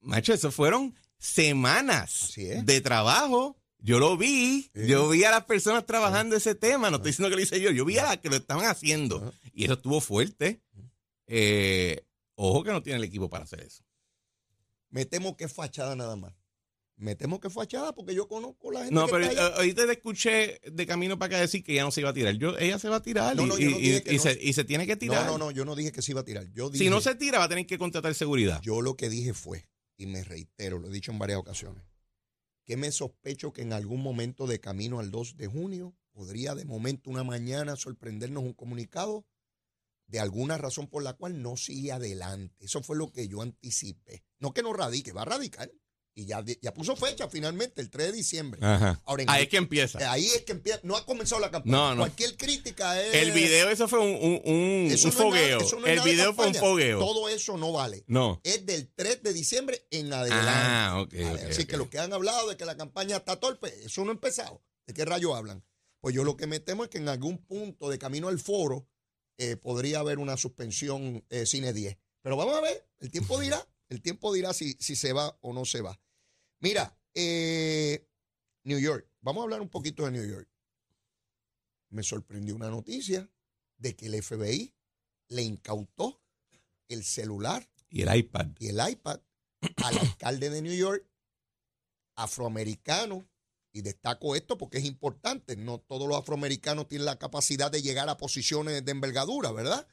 Macho, 0.02 0.34
eso 0.34 0.52
fueron 0.52 0.96
semanas 1.18 2.34
de 2.36 2.82
trabajo. 2.82 3.58
Yo 3.82 3.98
lo 4.00 4.18
vi, 4.18 4.70
Sí. 4.74 4.88
yo 4.88 5.08
vi 5.10 5.24
a 5.24 5.32
las 5.32 5.46
personas 5.46 5.86
trabajando 5.86 6.36
ese 6.36 6.54
tema, 6.54 6.90
no 6.90 6.98
estoy 6.98 7.12
diciendo 7.12 7.30
que 7.30 7.36
lo 7.38 7.42
hice 7.42 7.62
yo, 7.62 7.72
yo 7.72 7.86
vi 7.86 7.98
a 7.98 8.04
las 8.04 8.18
que 8.18 8.30
lo 8.30 8.36
estaban 8.36 8.66
haciendo 8.66 9.34
y 9.54 9.64
eso 9.66 9.74
estuvo 9.74 10.02
fuerte. 10.02 10.62
Eh, 11.28 12.04
ojo 12.36 12.64
que 12.64 12.72
no 12.72 12.82
tiene 12.84 12.98
el 12.98 13.06
equipo 13.06 13.30
para 13.30 13.46
hacer 13.46 13.62
eso. 13.62 13.84
Me 14.90 15.06
temo 15.06 15.38
que 15.38 15.46
es 15.46 15.54
fachada 15.54 15.96
nada 15.96 16.16
más. 16.18 16.34
Me 17.00 17.16
temo 17.16 17.40
que 17.40 17.48
es 17.48 17.54
fachada 17.54 17.96
porque 17.96 18.14
yo 18.14 18.28
conozco 18.28 18.72
la 18.72 18.80
gente 18.82 18.94
No, 18.94 19.06
que 19.06 19.12
pero 19.14 19.24
está 19.26 19.46
allá. 19.46 19.50
eh, 19.52 19.58
ahorita 19.58 19.86
te 19.86 19.92
escuché 19.94 20.60
de 20.70 20.86
camino 20.86 21.18
para 21.18 21.28
acá 21.36 21.40
decir 21.42 21.64
que 21.64 21.72
ella 21.72 21.84
no 21.84 21.92
se 21.92 22.02
iba 22.02 22.10
a 22.10 22.14
tirar. 22.14 22.36
Yo, 22.36 22.58
ella 22.58 22.78
se 22.78 22.90
va 22.90 22.98
a 22.98 23.02
tirar 23.02 23.38
No, 23.38 23.44
y, 23.44 23.48
no, 23.48 23.58
y- 23.58 23.64
y- 24.06 24.16
no 24.18 24.22
se- 24.22 24.38
y 24.42 24.52
se 24.54 24.66
tiene 24.66 24.86
que 24.86 24.98
tirar. 24.98 25.26
No, 25.26 25.38
no, 25.38 25.46
no, 25.46 25.52
yo 25.52 25.64
no 25.64 25.76
dije 25.76 25.94
que 25.94 26.02
se 26.02 26.12
iba 26.12 26.20
a 26.22 26.26
tirar. 26.26 26.52
Yo 26.52 26.70
dije, 26.70 26.84
Si 26.84 26.90
no 26.90 27.00
se 27.00 27.16
tira, 27.16 27.40
va 27.40 27.46
a 27.46 27.50
tener 27.50 27.66
que 27.66 27.78
contratar 27.78 28.14
seguridad. 28.16 28.62
yo 28.62 28.82
lo 28.82 28.98
que 28.98 29.10
dije 29.10 29.34
fue, 29.34 29.70
y 29.96 30.08
me 30.08 30.26
reitero, 30.26 30.78
lo 30.78 30.90
he 30.90 30.92
dicho 30.92 31.12
en 31.14 31.20
varias 31.20 31.40
ocasiones, 31.40 31.84
que 32.66 32.76
me 32.76 32.92
sospecho 32.92 33.54
que 33.54 33.62
en 33.62 33.72
algún 33.72 34.02
momento 34.04 34.46
de 34.46 34.60
camino 34.60 35.00
al 35.00 35.10
2 35.10 35.38
de 35.38 35.48
junio 35.48 35.96
podría 36.12 36.54
de 36.54 36.66
momento 36.66 37.10
una 37.10 37.24
mañana 37.24 37.78
sorprendernos 37.78 38.44
un 38.44 38.54
comunicado 38.54 39.26
de 40.08 40.20
alguna 40.20 40.58
razón 40.58 40.88
por 40.88 41.02
la 41.02 41.14
cual 41.14 41.42
no 41.42 41.56
sigue 41.56 41.94
adelante. 41.94 42.66
Eso 42.66 42.84
fue 42.84 42.98
lo 42.98 43.10
que 43.12 43.30
yo 43.30 43.42
anticipé. 43.42 44.26
No 44.40 44.54
que 44.54 44.64
no 44.64 44.74
radique, 44.74 45.14
va 45.14 45.22
a 45.22 45.26
radicar. 45.26 45.72
Y 46.16 46.26
ya, 46.26 46.44
ya 46.62 46.74
puso 46.74 46.96
fecha 46.98 47.30
finalmente, 47.30 47.80
el 47.82 47.90
3 47.90 48.08
de 48.08 48.12
diciembre. 48.14 48.60
Ajá. 48.62 49.00
Ahora, 49.06 49.24
en 49.24 49.30
Ahí 49.30 49.38
el- 49.38 49.44
es 49.44 49.50
que 49.50 49.58
empieza. 49.58 50.00
Eh, 50.02 50.06
Ahí 50.06 50.26
es 50.26 50.42
que 50.44 50.52
empieza. 50.52 50.80
No 50.84 50.98
ha 50.98 51.06
comenzado 51.06 51.40
la 51.40 51.50
campaña. 51.50 51.72
No, 51.78 51.96
no. 51.96 52.02
Cualquier 52.02 52.36
crítica 52.36 53.02
es. 53.02 53.14
El 53.14 53.32
video, 53.32 53.70
eso 53.70 53.88
fue 53.88 54.00
un, 54.00 54.08
un, 54.16 54.42
un- 54.44 54.92
Eso 54.92 55.08
un 55.08 55.14
no 55.14 55.20
es 55.36 55.42
nada- 55.42 55.60
fogueo. 55.60 55.60
no 55.80 55.86
el 55.88 56.02
video 56.02 56.34
fue 56.34 56.48
un 56.48 56.56
fogueo. 56.56 57.00
Todo 57.00 57.30
eso 57.30 57.56
no 57.58 57.72
vale. 57.72 58.04
No. 58.08 58.42
Es 58.44 58.66
del 58.66 58.92
3 58.96 59.24
de 59.24 59.32
diciembre 59.34 59.86
en 59.92 60.12
adelante. 60.12 60.46
Ah, 60.52 61.00
ok. 61.02 61.14
Así 61.50 61.66
que 61.66 61.78
los 61.78 61.88
que 61.88 62.00
han 62.00 62.12
hablado 62.12 62.50
de 62.50 62.58
que 62.58 62.66
la 62.66 62.76
campaña 62.76 63.18
está 63.18 63.40
torpe, 63.40 63.74
eso 63.86 64.04
no 64.04 64.10
ha 64.10 64.14
empezado. 64.14 64.62
¿De 64.88 64.94
qué 64.94 65.06
rayo 65.06 65.36
hablan? 65.36 65.64
Pues 66.02 66.16
yo 66.16 66.24
lo 66.24 66.36
que 66.36 66.48
me 66.48 66.60
temo 66.60 66.84
es 66.84 66.90
que 66.90 66.98
en 66.98 67.08
algún 67.08 67.38
punto 67.38 67.90
de 67.90 67.98
camino 68.00 68.28
al 68.28 68.40
foro 68.40 68.88
eh, 69.38 69.56
podría 69.56 70.00
haber 70.00 70.18
una 70.20 70.36
suspensión 70.36 71.24
eh, 71.30 71.46
cine 71.46 71.72
10. 71.72 71.98
Pero 72.22 72.36
vamos 72.36 72.58
a 72.58 72.62
ver, 72.62 72.86
el 73.00 73.10
tiempo 73.10 73.40
dirá, 73.40 73.66
el 73.90 74.02
tiempo 74.02 74.34
dirá 74.34 74.54
si, 74.54 74.74
si 74.80 74.96
se 74.96 75.14
va 75.14 75.38
o 75.42 75.54
no 75.54 75.66
se 75.66 75.82
va. 75.82 76.00
Mira, 76.60 76.98
eh, 77.14 78.08
New 78.64 78.80
York, 78.80 79.10
vamos 79.22 79.42
a 79.42 79.44
hablar 79.44 79.62
un 79.62 79.70
poquito 79.70 80.06
de 80.06 80.12
New 80.12 80.28
York. 80.28 80.50
Me 81.90 82.04
sorprendió 82.04 82.56
una 82.56 82.70
noticia 82.70 83.30
de 83.78 83.96
que 83.96 84.06
el 84.08 84.22
FBI 84.22 84.74
le 85.30 85.42
incautó 85.42 86.22
el 86.88 87.04
celular 87.04 87.68
Y 87.90 88.02
el 88.02 88.16
iPad. 88.16 88.48
y 88.60 88.68
el 88.68 88.90
iPad 88.90 89.20
al 89.78 89.98
alcalde 90.00 90.50
de 90.50 90.62
New 90.62 90.76
York, 90.76 91.06
afroamericano, 92.16 93.28
y 93.72 93.82
destaco 93.82 94.36
esto 94.36 94.58
porque 94.58 94.80
es 94.80 94.86
importante, 94.86 95.56
no 95.56 95.80
todos 95.80 96.08
los 96.08 96.18
afroamericanos 96.18 96.88
tienen 96.88 97.06
la 97.06 97.20
capacidad 97.20 97.72
de 97.72 97.82
llegar 97.82 98.10
a 98.10 98.18
posiciones 98.18 98.84
de 98.84 98.92
envergadura, 98.92 99.52
¿verdad? 99.52 99.88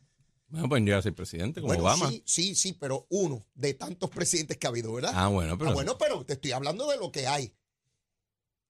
Bueno, 0.48 0.68
pueden 0.68 0.84
llegar 0.84 1.00
a 1.00 1.02
ser 1.02 1.14
presidente 1.14 1.60
como 1.60 1.68
Bueno, 1.74 1.82
Obama. 1.82 2.08
sí, 2.08 2.22
sí, 2.24 2.54
sí, 2.54 2.72
pero 2.72 3.06
uno 3.10 3.44
de 3.54 3.74
tantos 3.74 4.10
presidentes 4.10 4.56
que 4.56 4.66
ha 4.66 4.70
habido, 4.70 4.92
¿verdad? 4.92 5.12
Ah, 5.14 5.28
bueno, 5.28 5.58
pero. 5.58 5.70
Ah, 5.70 5.74
bueno, 5.74 5.98
pero 5.98 6.24
te 6.24 6.34
estoy 6.34 6.52
hablando 6.52 6.88
de 6.90 6.96
lo 6.98 7.10
que 7.10 7.26
hay. 7.26 7.52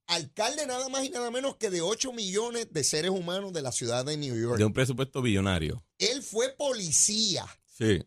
Alcalde 0.09 0.67
nada 0.67 0.89
más 0.89 1.05
y 1.05 1.11
nada 1.11 1.31
menos 1.33 1.57
que 1.57 1.69
de 1.69 1.81
8 1.81 2.13
millones 2.13 2.73
de 2.73 2.85
seres 2.85 3.11
humanos 3.11 3.53
de 3.53 3.61
la 3.63 3.73
ciudad 3.73 4.05
de 4.05 4.17
New 4.17 4.41
York. 4.41 4.57
De 4.57 4.65
un 4.65 4.73
presupuesto 4.73 5.21
billonario. 5.21 5.85
Él 5.99 6.23
fue 6.23 6.51
policía 6.57 7.45
Sí. 7.67 8.05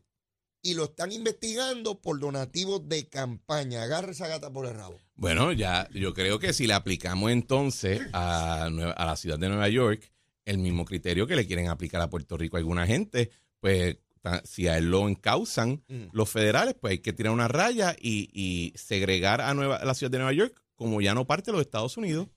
y 0.61 0.73
lo 0.75 0.85
están 0.85 1.11
investigando 1.11 1.99
por 1.99 2.17
donativos 2.19 2.88
de 2.88 3.07
campaña. 3.09 3.83
Agarre 3.83 4.13
esa 4.13 4.27
gata 4.27 4.49
por 4.51 4.65
el 4.65 4.75
rabo. 4.75 4.97
Bueno, 5.15 5.51
ya 5.51 5.89
yo 5.93 6.13
creo 6.13 6.39
que 6.39 6.53
si 6.53 6.67
le 6.67 6.73
aplicamos 6.73 7.31
entonces 7.31 8.01
a, 8.13 8.65
a 8.65 9.05
la 9.05 9.15
ciudad 9.17 9.38
de 9.38 9.49
Nueva 9.49 9.67
York 9.67 10.09
el 10.45 10.57
mismo 10.59 10.85
criterio 10.85 11.27
que 11.27 11.35
le 11.35 11.45
quieren 11.45 11.67
aplicar 11.67 11.99
a 12.01 12.09
Puerto 12.09 12.38
Rico 12.38 12.55
a 12.55 12.59
alguna 12.59 12.88
gente, 12.88 13.29
pues 13.60 13.98
si 14.44 14.68
a 14.68 14.78
él 14.78 14.92
lo 14.92 15.08
encausan 15.08 15.84
Mm. 15.88 16.10
los 16.12 16.30
federales, 16.30 16.75
pues 16.80 16.92
hay 16.92 17.00
que 17.00 17.13
tirar 17.13 17.32
una 17.34 17.48
raya 17.48 17.96
y, 18.00 18.30
y 18.34 18.74
segregar 18.78 19.42
a, 19.42 19.54
Nueva, 19.54 19.78
a 19.78 19.86
la 19.86 19.94
ciudad 19.94 20.12
de 20.12 20.18
Nueva 20.18 20.34
York 20.34 20.62
como 20.75 21.01
ya 21.01 21.13
no 21.13 21.25
parte 21.25 21.51
de 21.51 21.58
los 21.58 21.62
Estados 21.62 21.98
Unidos. 21.98 22.28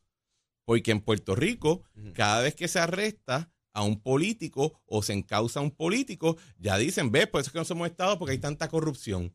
Porque 0.65 0.93
en 0.93 1.01
Puerto 1.01 1.35
Rico, 1.35 1.83
cada 2.15 2.41
vez 2.41 2.55
que 2.55 2.69
se 2.69 2.79
arresta 2.79 3.51
a 3.73 3.83
un 3.83 4.01
político 4.01 4.81
o 4.87 5.03
se 5.03 5.13
encausa 5.13 5.59
a 5.59 5.63
un 5.63 5.73
político, 5.73 6.37
ya 6.59 6.79
dicen, 6.79 7.11
ves, 7.11 7.27
por 7.27 7.41
eso 7.41 7.49
es 7.49 7.53
que 7.53 7.59
no 7.59 7.65
somos 7.65 7.89
Estados 7.89 8.17
porque 8.17 8.33
hay 8.33 8.39
tanta 8.39 8.69
corrupción. 8.69 9.35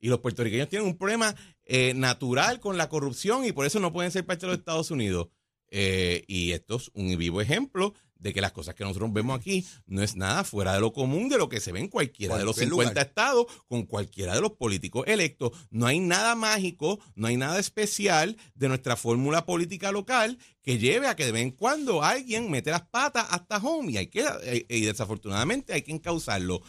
Y 0.00 0.08
los 0.08 0.18
puertorriqueños 0.18 0.68
tienen 0.68 0.88
un 0.88 0.96
problema 0.96 1.34
eh, 1.64 1.94
natural 1.94 2.58
con 2.58 2.76
la 2.76 2.88
corrupción 2.88 3.44
y 3.44 3.52
por 3.52 3.66
eso 3.66 3.78
no 3.78 3.92
pueden 3.92 4.10
ser 4.10 4.26
parte 4.26 4.46
de 4.46 4.52
los 4.52 4.58
Estados 4.58 4.90
Unidos. 4.90 5.28
Eh, 5.70 6.24
y 6.26 6.52
esto 6.52 6.76
es 6.76 6.90
un 6.94 7.16
vivo 7.16 7.40
ejemplo 7.40 7.94
de 8.18 8.32
que 8.32 8.40
las 8.40 8.52
cosas 8.52 8.74
que 8.74 8.84
nosotros 8.84 9.12
vemos 9.12 9.38
aquí 9.38 9.66
no 9.86 10.02
es 10.02 10.16
nada 10.16 10.44
fuera 10.44 10.74
de 10.74 10.80
lo 10.80 10.92
común 10.92 11.28
de 11.28 11.38
lo 11.38 11.48
que 11.48 11.60
se 11.60 11.72
ve 11.72 11.80
en 11.80 11.88
cualquiera 11.88 12.36
de 12.36 12.44
los 12.44 12.56
Cualquier 12.56 12.70
50 12.70 12.90
lugar. 12.92 13.06
estados 13.06 13.46
con 13.66 13.84
cualquiera 13.84 14.34
de 14.34 14.40
los 14.40 14.52
políticos 14.52 15.04
electos. 15.06 15.52
No 15.70 15.86
hay 15.86 16.00
nada 16.00 16.34
mágico, 16.34 16.98
no 17.14 17.28
hay 17.28 17.36
nada 17.36 17.58
especial 17.58 18.36
de 18.54 18.68
nuestra 18.68 18.96
fórmula 18.96 19.46
política 19.46 19.92
local 19.92 20.38
que 20.62 20.78
lleve 20.78 21.06
a 21.06 21.16
que 21.16 21.24
de 21.24 21.32
vez 21.32 21.42
en 21.42 21.50
cuando 21.52 22.02
alguien 22.02 22.50
mete 22.50 22.70
las 22.70 22.82
patas 22.82 23.26
hasta 23.30 23.58
home 23.58 23.92
y, 23.92 23.96
hay 23.96 24.08
que, 24.08 24.24
eh, 24.42 24.66
y 24.68 24.82
desafortunadamente 24.82 25.72
hay 25.72 25.82
que 25.82 25.92
encauzarlo. 25.92 26.60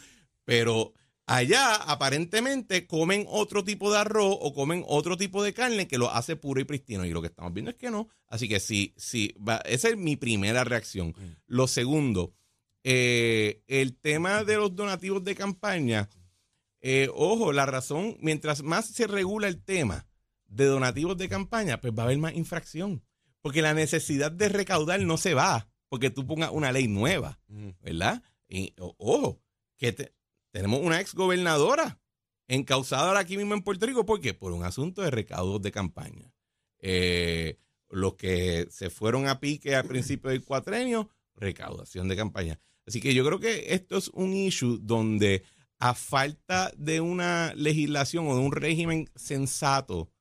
Pero 0.45 0.93
allá 1.37 1.75
aparentemente 1.75 2.85
comen 2.87 3.25
otro 3.27 3.63
tipo 3.63 3.91
de 3.91 3.99
arroz 3.99 4.37
o 4.41 4.53
comen 4.53 4.83
otro 4.87 5.17
tipo 5.17 5.43
de 5.43 5.53
carne 5.53 5.87
que 5.87 5.97
lo 5.97 6.11
hace 6.11 6.35
puro 6.35 6.59
y 6.61 6.63
pristino. 6.65 7.05
Y 7.05 7.11
lo 7.11 7.21
que 7.21 7.27
estamos 7.27 7.53
viendo 7.53 7.71
es 7.71 7.77
que 7.77 7.91
no. 7.91 8.07
Así 8.27 8.47
que 8.47 8.59
sí, 8.59 8.93
sí, 8.97 9.33
va- 9.47 9.61
esa 9.65 9.89
es 9.89 9.97
mi 9.97 10.15
primera 10.15 10.63
reacción. 10.63 11.13
Lo 11.47 11.67
segundo, 11.67 12.33
eh, 12.83 13.63
el 13.67 13.95
tema 13.97 14.43
de 14.43 14.57
los 14.57 14.75
donativos 14.75 15.23
de 15.23 15.35
campaña. 15.35 16.09
eh, 16.81 17.09
ojo, 17.13 17.51
la 17.51 17.65
razón, 17.65 18.15
mientras 18.21 18.63
más 18.63 18.85
se 18.85 19.05
regula 19.05 19.49
el 19.49 19.61
tema 19.61 20.07
de 20.47 20.63
donativos 20.65 21.17
de 21.17 21.27
campaña, 21.27 21.81
pues 21.81 21.93
va 21.93 22.03
a 22.03 22.05
haber 22.05 22.17
más 22.19 22.33
infracción. 22.35 23.03
Porque 23.41 23.61
la 23.61 23.73
necesidad 23.73 24.31
de 24.31 24.47
recaudar 24.49 25.01
no 25.01 25.17
se 25.17 25.33
va 25.33 25.67
porque 25.89 26.09
tú 26.09 26.25
pongas 26.25 26.51
una 26.51 26.71
ley 26.71 26.87
nueva. 26.87 27.37
¿verdad? 27.81 28.23
Y 28.47 28.73
ojo, 28.77 29.41
que 29.77 29.91
te- 29.91 30.13
tenemos 30.51 30.81
una 30.81 30.99
ex 30.99 31.13
gobernadora 31.13 31.99
encausada 32.47 33.07
ahora 33.07 33.19
aquí 33.19 33.37
mismo 33.37 33.53
en 33.53 33.61
Puerto 33.61 33.85
Rico. 33.85 34.05
¿Por 34.05 34.19
qué? 34.19 34.33
Por 34.33 34.51
un 34.51 34.63
asunto 34.63 35.01
de 35.01 35.11
recaudos 35.11 35.61
de 35.61 35.71
campaña. 35.71 36.33
Eh, 36.79 37.57
los 37.89 38.15
que 38.15 38.67
se 38.69 38.89
fueron 38.89 39.27
a 39.27 39.39
pique 39.39 39.75
al 39.75 39.85
principio 39.85 40.29
del 40.29 40.43
cuatrenio, 40.43 41.09
recaudación 41.35 42.07
de 42.07 42.15
campaña. 42.15 42.59
Así 42.85 43.01
que 43.01 43.13
yo 43.13 43.25
creo 43.25 43.39
que 43.39 43.73
esto 43.73 43.97
es 43.97 44.09
un 44.09 44.33
issue 44.33 44.79
donde 44.81 45.43
a 45.79 45.93
falta 45.93 46.71
de 46.77 47.01
una 47.01 47.53
legislación 47.55 48.27
o 48.27 48.35
de 48.35 48.41
un 48.41 48.51
régimen 48.51 49.09
sensato 49.15 50.11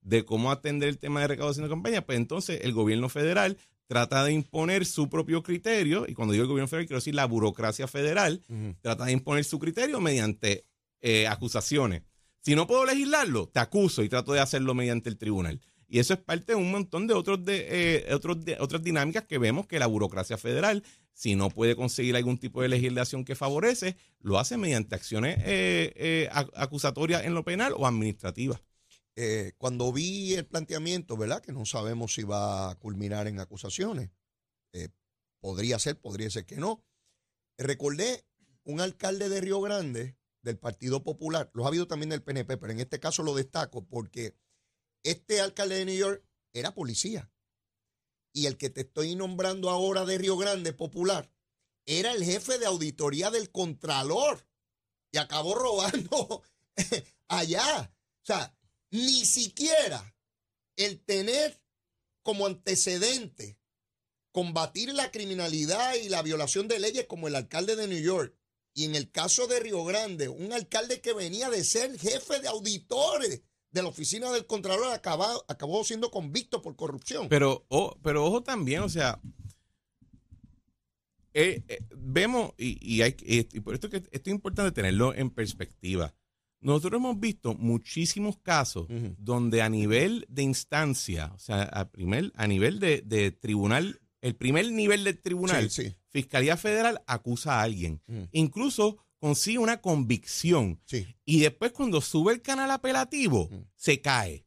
de 0.00 0.24
cómo 0.24 0.50
atender 0.50 0.88
el 0.88 0.98
tema 0.98 1.20
de 1.20 1.28
recaudación 1.28 1.64
de 1.64 1.70
campaña, 1.70 2.04
pues 2.04 2.18
entonces 2.18 2.60
el 2.62 2.72
gobierno 2.72 3.08
federal 3.08 3.58
trata 3.86 4.24
de 4.24 4.32
imponer 4.32 4.86
su 4.86 5.08
propio 5.08 5.42
criterio, 5.42 6.06
y 6.08 6.14
cuando 6.14 6.32
digo 6.32 6.42
el 6.44 6.48
gobierno 6.48 6.68
federal 6.68 6.86
quiero 6.86 6.98
decir 6.98 7.14
la 7.14 7.26
burocracia 7.26 7.86
federal, 7.86 8.42
trata 8.80 9.04
de 9.04 9.12
imponer 9.12 9.44
su 9.44 9.58
criterio 9.58 10.00
mediante 10.00 10.64
eh, 11.00 11.26
acusaciones. 11.26 12.02
Si 12.40 12.54
no 12.54 12.66
puedo 12.66 12.84
legislarlo, 12.86 13.48
te 13.48 13.60
acuso 13.60 14.02
y 14.02 14.08
trato 14.08 14.32
de 14.32 14.40
hacerlo 14.40 14.74
mediante 14.74 15.08
el 15.08 15.16
tribunal. 15.18 15.60
Y 15.88 15.98
eso 15.98 16.14
es 16.14 16.20
parte 16.20 16.52
de 16.52 16.56
un 16.56 16.70
montón 16.70 17.06
de, 17.06 17.12
otros 17.12 17.44
de, 17.44 17.66
eh, 18.08 18.14
otros 18.14 18.42
de- 18.44 18.56
otras 18.58 18.82
dinámicas 18.82 19.24
que 19.24 19.36
vemos 19.36 19.66
que 19.66 19.78
la 19.78 19.86
burocracia 19.86 20.38
federal, 20.38 20.82
si 21.12 21.36
no 21.36 21.50
puede 21.50 21.76
conseguir 21.76 22.16
algún 22.16 22.38
tipo 22.38 22.62
de 22.62 22.68
legislación 22.68 23.24
que 23.26 23.34
favorece, 23.34 23.96
lo 24.20 24.38
hace 24.38 24.56
mediante 24.56 24.94
acciones 24.94 25.36
eh, 25.40 25.92
eh, 25.96 26.28
ac- 26.32 26.50
acusatorias 26.56 27.24
en 27.26 27.34
lo 27.34 27.44
penal 27.44 27.74
o 27.76 27.86
administrativas. 27.86 28.62
Eh, 29.16 29.52
cuando 29.58 29.92
vi 29.92 30.34
el 30.34 30.46
planteamiento, 30.46 31.16
¿verdad? 31.16 31.42
Que 31.42 31.52
no 31.52 31.66
sabemos 31.66 32.14
si 32.14 32.22
va 32.22 32.70
a 32.70 32.74
culminar 32.76 33.26
en 33.26 33.40
acusaciones. 33.40 34.10
Eh, 34.72 34.88
podría 35.40 35.78
ser, 35.78 36.00
podría 36.00 36.30
ser 36.30 36.46
que 36.46 36.56
no. 36.56 36.84
Recordé 37.58 38.26
un 38.64 38.80
alcalde 38.80 39.28
de 39.28 39.40
Río 39.40 39.60
Grande 39.60 40.16
del 40.42 40.58
Partido 40.58 41.02
Popular, 41.02 41.50
los 41.54 41.64
ha 41.64 41.68
habido 41.68 41.86
también 41.86 42.10
del 42.10 42.22
PNP, 42.22 42.56
pero 42.56 42.72
en 42.72 42.80
este 42.80 42.98
caso 42.98 43.22
lo 43.22 43.34
destaco 43.34 43.86
porque 43.86 44.36
este 45.04 45.40
alcalde 45.40 45.76
de 45.76 45.84
New 45.84 45.96
York 45.96 46.24
era 46.52 46.74
policía. 46.74 47.30
Y 48.32 48.46
el 48.46 48.56
que 48.56 48.70
te 48.70 48.80
estoy 48.80 49.14
nombrando 49.14 49.68
ahora 49.70 50.04
de 50.04 50.18
Río 50.18 50.36
Grande, 50.36 50.72
Popular, 50.72 51.30
era 51.84 52.12
el 52.12 52.24
jefe 52.24 52.58
de 52.58 52.66
auditoría 52.66 53.30
del 53.30 53.50
Contralor 53.50 54.46
y 55.12 55.18
acabó 55.18 55.54
robando 55.54 56.42
allá. 57.28 57.94
O 58.22 58.24
sea, 58.24 58.56
ni 58.92 59.24
siquiera 59.24 60.14
el 60.76 61.00
tener 61.00 61.60
como 62.22 62.46
antecedente 62.46 63.58
combatir 64.30 64.94
la 64.94 65.10
criminalidad 65.10 65.94
y 65.96 66.08
la 66.08 66.22
violación 66.22 66.68
de 66.68 66.78
leyes 66.78 67.06
como 67.06 67.26
el 67.28 67.34
alcalde 67.34 67.74
de 67.76 67.88
New 67.88 68.00
York. 68.00 68.34
Y 68.74 68.84
en 68.84 68.94
el 68.94 69.10
caso 69.10 69.46
de 69.46 69.60
Río 69.60 69.84
Grande, 69.84 70.28
un 70.28 70.52
alcalde 70.52 71.00
que 71.02 71.12
venía 71.12 71.50
de 71.50 71.62
ser 71.64 71.98
jefe 71.98 72.40
de 72.40 72.48
auditores 72.48 73.42
de 73.70 73.82
la 73.82 73.88
oficina 73.88 74.30
del 74.32 74.46
Contralor 74.46 74.92
acabó, 74.92 75.44
acabó 75.48 75.84
siendo 75.84 76.10
convicto 76.10 76.62
por 76.62 76.76
corrupción. 76.76 77.28
Pero, 77.28 77.66
o- 77.68 77.98
pero 78.02 78.24
ojo 78.24 78.42
también, 78.42 78.80
o 78.82 78.88
sea, 78.88 79.20
eh, 81.34 81.62
eh, 81.68 81.78
vemos, 81.96 82.52
y, 82.58 82.78
y 82.96 83.02
hay, 83.02 83.16
y 83.20 83.60
por 83.60 83.74
esto 83.74 83.88
que 83.90 83.96
esto 83.98 84.10
es 84.30 84.34
importante 84.34 84.72
tenerlo 84.72 85.14
en 85.14 85.30
perspectiva. 85.30 86.14
Nosotros 86.62 86.98
hemos 86.98 87.18
visto 87.20 87.54
muchísimos 87.54 88.38
casos 88.38 88.86
donde 89.18 89.62
a 89.62 89.68
nivel 89.68 90.24
de 90.28 90.42
instancia, 90.42 91.32
o 91.34 91.38
sea, 91.38 91.62
a, 91.62 91.90
primer, 91.90 92.32
a 92.36 92.46
nivel 92.46 92.78
de, 92.78 93.02
de 93.04 93.32
tribunal, 93.32 94.00
el 94.20 94.36
primer 94.36 94.70
nivel 94.70 95.04
del 95.04 95.20
tribunal, 95.20 95.68
Sí, 95.70 95.82
sí, 95.84 95.94
Fiscalía 96.08 96.56
Federal 96.56 97.02
acusa 97.06 97.54
a 97.58 97.62
alguien. 97.62 98.00
Incluso 98.32 98.98
consigue 99.18 99.58
una 99.58 99.80
convicción. 99.80 100.80
sí. 100.84 101.06
Y 101.24 101.40
después 101.40 101.72
cuando 101.72 102.00
sube 102.00 102.32
el 102.32 102.42
canal 102.42 102.70
apelativo, 102.70 103.50
se 103.74 104.00
cae. 104.00 104.46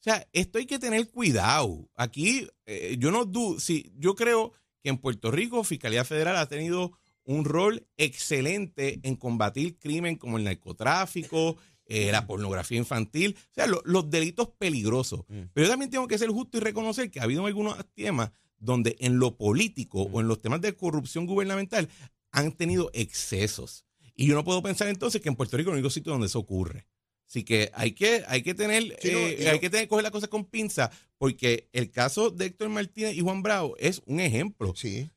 O 0.00 0.02
sea, 0.02 0.26
esto 0.32 0.58
hay 0.58 0.66
que 0.66 0.78
tener 0.78 1.10
cuidado. 1.10 1.90
Aquí 1.96 2.46
eh, 2.66 2.96
yo 2.98 3.10
no 3.10 3.24
dudo, 3.24 3.58
sí, 3.58 3.92
yo 3.96 4.14
creo 4.14 4.52
que 4.82 4.90
en 4.90 4.98
Puerto 4.98 5.30
Rico 5.30 5.64
Fiscalía 5.64 6.04
Federal 6.04 6.36
ha 6.36 6.48
tenido 6.48 6.92
un 7.26 7.44
rol 7.44 7.86
excelente 7.96 8.98
en 9.02 9.16
combatir 9.16 9.78
crimen 9.78 10.16
como 10.16 10.38
el 10.38 10.44
narcotráfico 10.44 11.56
eh, 11.88 12.10
la 12.10 12.26
pornografía 12.26 12.78
infantil, 12.78 13.36
o 13.38 13.54
sea, 13.54 13.68
lo- 13.68 13.80
los 13.84 14.10
delitos 14.10 14.48
peligrosos. 14.58 15.20
Mm. 15.28 15.42
Pero 15.52 15.66
yo 15.66 15.70
también 15.70 15.88
tengo 15.90 16.08
que 16.08 16.18
ser 16.18 16.30
justo 16.30 16.58
y 16.58 16.60
reconocer 16.60 17.12
que 17.12 17.20
ha 17.20 17.22
habido 17.22 17.46
algunos 17.46 17.76
temas 17.94 18.32
donde 18.58 18.96
en 18.98 19.20
lo 19.20 19.36
político 19.36 20.08
Mm. 20.08 20.14
o 20.14 20.20
en 20.20 20.26
los 20.26 20.40
temas 20.42 20.60
de 20.62 20.74
corrupción 20.74 21.26
gubernamental 21.26 21.88
han 22.32 22.50
tenido 22.50 22.90
excesos. 22.92 23.84
Y 24.16 24.26
yo 24.26 24.34
no 24.34 24.42
puedo 24.42 24.62
pensar 24.62 24.88
entonces 24.88 25.20
que 25.20 25.28
en 25.28 25.36
Puerto 25.36 25.56
Rico 25.56 25.70
es 25.70 25.74
el 25.74 25.78
único 25.78 25.90
sitio 25.90 26.10
donde 26.10 26.26
eso 26.26 26.40
ocurre. 26.40 26.86
Así 27.28 27.44
que 27.44 27.70
hay 27.74 27.92
que, 27.92 28.24
hay 28.26 28.42
que 28.42 28.54
tener, 28.54 28.82
Sí, 29.00 29.08
eh, 29.10 29.46
hay 29.48 29.54
no- 29.54 29.60
que 29.60 29.70
tener, 29.70 29.86
coger 29.88 30.02
las 30.04 30.12
cosas 30.12 30.28
con 30.28 30.44
pinza, 30.44 30.90
porque 31.18 31.68
el 31.72 31.90
caso 31.92 32.30
de 32.30 32.46
Héctor 32.46 32.68
Martínez 32.68 33.14
y 33.14 33.20
Juan 33.20 33.42
Bravo 33.42 33.76
es 33.78 34.02
un 34.06 34.18
ejemplo. 34.20 34.74
Sí. 34.74 35.08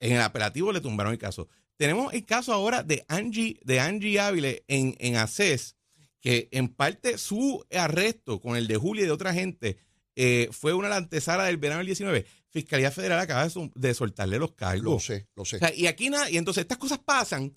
En 0.00 0.12
el 0.12 0.20
apelativo 0.20 0.72
le 0.72 0.80
tumbaron 0.80 1.12
el 1.12 1.18
caso. 1.18 1.48
Tenemos 1.76 2.12
el 2.12 2.24
caso 2.24 2.52
ahora 2.52 2.82
de 2.82 3.04
Angie, 3.08 3.58
de 3.64 3.80
Angie 3.80 4.18
Ávile 4.20 4.64
en, 4.68 4.96
en 4.98 5.16
ACES, 5.16 5.76
que 6.20 6.48
en 6.50 6.68
parte 6.68 7.18
su 7.18 7.64
arresto 7.70 8.40
con 8.40 8.56
el 8.56 8.66
de 8.66 8.76
Julia 8.76 9.04
y 9.04 9.06
de 9.06 9.12
otra 9.12 9.32
gente 9.32 9.78
eh, 10.16 10.48
fue 10.50 10.72
una 10.74 10.94
antesala 10.96 11.44
del 11.44 11.56
verano 11.58 11.78
del 11.78 11.86
19. 11.86 12.26
Fiscalía 12.50 12.90
Federal 12.90 13.20
acaba 13.20 13.46
de, 13.46 13.70
de 13.74 13.94
soltarle 13.94 14.38
los 14.38 14.52
cargos. 14.54 14.84
Lo 14.94 14.98
sé, 15.00 15.28
lo 15.36 15.44
sé. 15.44 15.56
O 15.56 15.58
sea, 15.60 15.72
y 15.74 15.86
aquí 15.86 16.10
nada, 16.10 16.28
y 16.30 16.36
entonces 16.36 16.62
estas 16.62 16.78
cosas 16.78 16.98
pasan, 16.98 17.56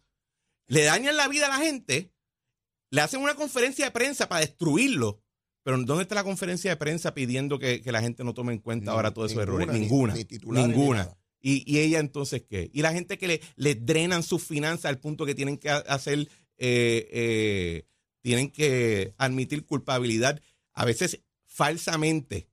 le 0.67 0.83
dañan 0.83 1.17
la 1.17 1.27
vida 1.27 1.47
a 1.47 1.57
la 1.57 1.65
gente, 1.65 2.11
le 2.91 3.01
hacen 3.01 3.21
una 3.21 3.33
conferencia 3.35 3.85
de 3.85 3.91
prensa 3.91 4.29
para 4.29 4.41
destruirlo. 4.41 5.23
Pero 5.63 5.77
¿dónde 5.83 6.03
está 6.03 6.15
la 6.15 6.23
conferencia 6.23 6.71
de 6.71 6.77
prensa 6.77 7.13
pidiendo 7.13 7.57
que, 7.59 7.81
que 7.81 7.91
la 7.91 8.01
gente 8.01 8.23
no 8.23 8.33
tome 8.33 8.53
en 8.53 8.59
cuenta 8.59 8.91
ahora 8.91 9.11
todos 9.11 9.31
esos 9.31 9.41
errores? 9.43 9.67
ni- 9.73 9.79
Ninguna. 9.81 10.13
ni 10.13 10.67
ninguna. 10.67 11.17
Y, 11.41 11.63
y 11.71 11.79
ella 11.79 11.99
entonces 11.99 12.43
qué? 12.47 12.69
Y 12.73 12.81
la 12.81 12.93
gente 12.93 13.17
que 13.17 13.27
le, 13.27 13.41
le 13.55 13.75
drenan 13.75 14.21
sus 14.23 14.43
finanzas 14.43 14.85
al 14.85 14.99
punto 14.99 15.25
que 15.25 15.33
tienen 15.35 15.57
que 15.57 15.69
ha- 15.69 15.77
hacer, 15.77 16.19
eh, 16.57 17.07
eh, 17.11 17.83
tienen 18.21 18.51
que 18.51 19.13
admitir 19.17 19.65
culpabilidad, 19.65 20.41
a 20.73 20.85
veces 20.85 21.21
falsamente. 21.47 22.47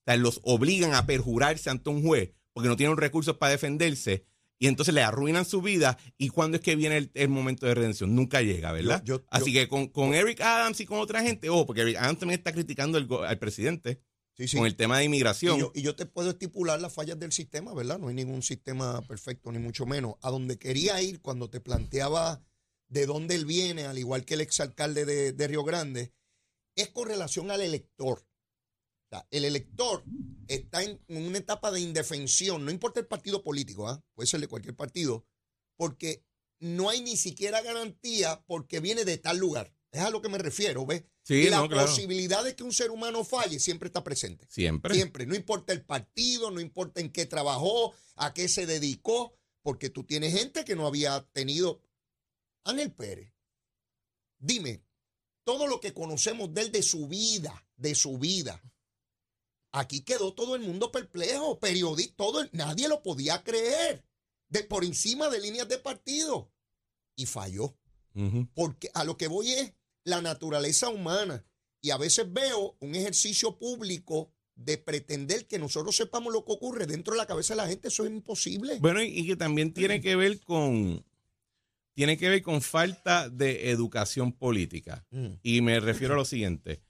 O 0.00 0.02
sea, 0.10 0.16
los 0.16 0.40
obligan 0.44 0.94
a 0.94 1.06
perjurarse 1.06 1.70
ante 1.70 1.90
un 1.90 2.02
juez 2.02 2.30
porque 2.52 2.68
no 2.68 2.76
tienen 2.76 2.96
recursos 2.96 3.36
para 3.36 3.52
defenderse 3.52 4.24
y 4.58 4.66
entonces 4.66 4.94
le 4.94 5.02
arruinan 5.02 5.44
su 5.44 5.60
vida. 5.62 5.98
¿Y 6.16 6.28
cuándo 6.30 6.56
es 6.56 6.62
que 6.62 6.74
viene 6.76 6.96
el, 6.96 7.10
el 7.14 7.28
momento 7.28 7.66
de 7.66 7.74
redención? 7.74 8.14
Nunca 8.14 8.40
llega, 8.42 8.72
¿verdad? 8.72 9.02
Yo- 9.04 9.18
yo- 9.20 9.24
Así 9.30 9.52
yo- 9.52 9.60
que 9.60 9.68
con, 9.68 9.88
con 9.88 10.14
Eric 10.14 10.40
Adams 10.40 10.80
y 10.80 10.86
con 10.86 10.98
otra 10.98 11.22
gente, 11.22 11.48
oh, 11.50 11.66
porque 11.66 11.82
Eric 11.82 11.96
Adams 11.96 12.18
también 12.20 12.38
está 12.40 12.52
criticando 12.52 12.98
al 12.98 13.38
presidente 13.38 14.00
Sí, 14.38 14.46
sí. 14.46 14.56
con 14.56 14.66
el 14.66 14.76
tema 14.76 14.98
de 14.98 15.04
inmigración. 15.04 15.56
Y 15.56 15.60
yo, 15.60 15.72
y 15.74 15.82
yo 15.82 15.96
te 15.96 16.06
puedo 16.06 16.30
estipular 16.30 16.80
las 16.80 16.94
fallas 16.94 17.18
del 17.18 17.32
sistema, 17.32 17.74
¿verdad? 17.74 17.98
No 17.98 18.08
hay 18.08 18.14
ningún 18.14 18.42
sistema 18.42 19.02
perfecto, 19.02 19.50
ni 19.50 19.58
mucho 19.58 19.84
menos. 19.84 20.14
A 20.22 20.30
donde 20.30 20.58
quería 20.58 21.02
ir 21.02 21.20
cuando 21.20 21.50
te 21.50 21.60
planteaba 21.60 22.40
de 22.88 23.06
dónde 23.06 23.34
él 23.34 23.46
viene, 23.46 23.86
al 23.86 23.98
igual 23.98 24.24
que 24.24 24.34
el 24.34 24.40
exalcalde 24.40 25.04
de, 25.04 25.32
de 25.32 25.48
Río 25.48 25.64
Grande, 25.64 26.12
es 26.76 26.88
con 26.90 27.08
relación 27.08 27.50
al 27.50 27.60
elector. 27.60 28.20
O 28.20 29.08
sea, 29.10 29.26
el 29.30 29.44
elector 29.44 30.04
está 30.46 30.82
en 30.82 31.00
una 31.08 31.38
etapa 31.38 31.70
de 31.70 31.80
indefensión, 31.80 32.64
no 32.64 32.70
importa 32.70 33.00
el 33.00 33.06
partido 33.06 33.42
político, 33.42 33.88
¿ah? 33.88 34.04
puede 34.14 34.26
ser 34.26 34.40
de 34.40 34.48
cualquier 34.48 34.76
partido, 34.76 35.26
porque 35.76 36.24
no 36.60 36.90
hay 36.90 37.00
ni 37.00 37.16
siquiera 37.16 37.62
garantía 37.62 38.44
porque 38.46 38.80
viene 38.80 39.04
de 39.04 39.18
tal 39.18 39.38
lugar. 39.38 39.74
Es 39.90 40.00
a 40.02 40.10
lo 40.10 40.20
que 40.20 40.28
me 40.28 40.38
refiero, 40.38 40.84
¿ves? 40.84 41.04
Sí, 41.22 41.34
y 41.34 41.48
la 41.50 41.58
no, 41.58 41.68
claro. 41.68 41.86
posibilidad 41.88 42.44
de 42.44 42.54
que 42.54 42.62
un 42.62 42.72
ser 42.72 42.90
humano 42.90 43.24
falle 43.24 43.58
siempre 43.58 43.86
está 43.88 44.04
presente. 44.04 44.46
Siempre. 44.50 44.94
Siempre, 44.94 45.24
no 45.26 45.34
importa 45.34 45.72
el 45.72 45.84
partido, 45.84 46.50
no 46.50 46.60
importa 46.60 47.00
en 47.00 47.10
qué 47.10 47.24
trabajó, 47.26 47.94
a 48.16 48.34
qué 48.34 48.48
se 48.48 48.66
dedicó, 48.66 49.34
porque 49.62 49.88
tú 49.90 50.04
tienes 50.04 50.34
gente 50.34 50.64
que 50.64 50.76
no 50.76 50.86
había 50.86 51.26
tenido. 51.32 51.80
Ángel 52.64 52.92
Pérez, 52.92 53.32
dime, 54.38 54.82
todo 55.44 55.66
lo 55.66 55.80
que 55.80 55.94
conocemos 55.94 56.52
de 56.52 56.62
él, 56.62 56.72
de 56.72 56.82
su 56.82 57.08
vida, 57.08 57.66
de 57.76 57.94
su 57.94 58.18
vida, 58.18 58.62
aquí 59.72 60.02
quedó 60.02 60.34
todo 60.34 60.54
el 60.54 60.62
mundo 60.62 60.92
perplejo, 60.92 61.58
periodista, 61.58 62.14
todo, 62.16 62.40
el- 62.42 62.50
nadie 62.52 62.88
lo 62.88 63.02
podía 63.02 63.42
creer, 63.42 64.04
de, 64.48 64.64
por 64.64 64.84
encima 64.84 65.28
de 65.30 65.40
líneas 65.40 65.68
de 65.68 65.78
partido, 65.78 66.52
y 67.16 67.24
falló 67.26 67.74
porque 68.52 68.90
a 68.94 69.04
lo 69.04 69.16
que 69.16 69.28
voy 69.28 69.52
es 69.52 69.72
la 70.08 70.20
naturaleza 70.20 70.88
humana. 70.88 71.44
Y 71.80 71.90
a 71.90 71.96
veces 71.96 72.32
veo 72.32 72.76
un 72.80 72.94
ejercicio 72.94 73.56
público 73.58 74.32
de 74.54 74.76
pretender 74.76 75.46
que 75.46 75.58
nosotros 75.58 75.94
sepamos 75.94 76.32
lo 76.32 76.44
que 76.44 76.52
ocurre 76.52 76.86
dentro 76.86 77.14
de 77.14 77.18
la 77.18 77.26
cabeza 77.26 77.54
de 77.54 77.58
la 77.58 77.68
gente. 77.68 77.88
Eso 77.88 78.04
es 78.04 78.10
imposible. 78.10 78.78
Bueno, 78.80 79.02
y, 79.02 79.26
que 79.26 79.36
también 79.36 79.72
tiene 79.72 80.00
que 80.00 80.16
ver 80.16 80.40
con 80.40 81.04
tiene 81.94 82.16
que 82.16 82.28
ver 82.28 82.42
con 82.42 82.62
falta 82.62 83.28
de 83.28 83.70
educación 83.70 84.32
política. 84.32 85.04
Mm. 85.10 85.26
Y 85.42 85.60
me 85.62 85.80
refiero 85.80 86.14
a 86.14 86.16
lo 86.16 86.24
siguiente. 86.24 86.80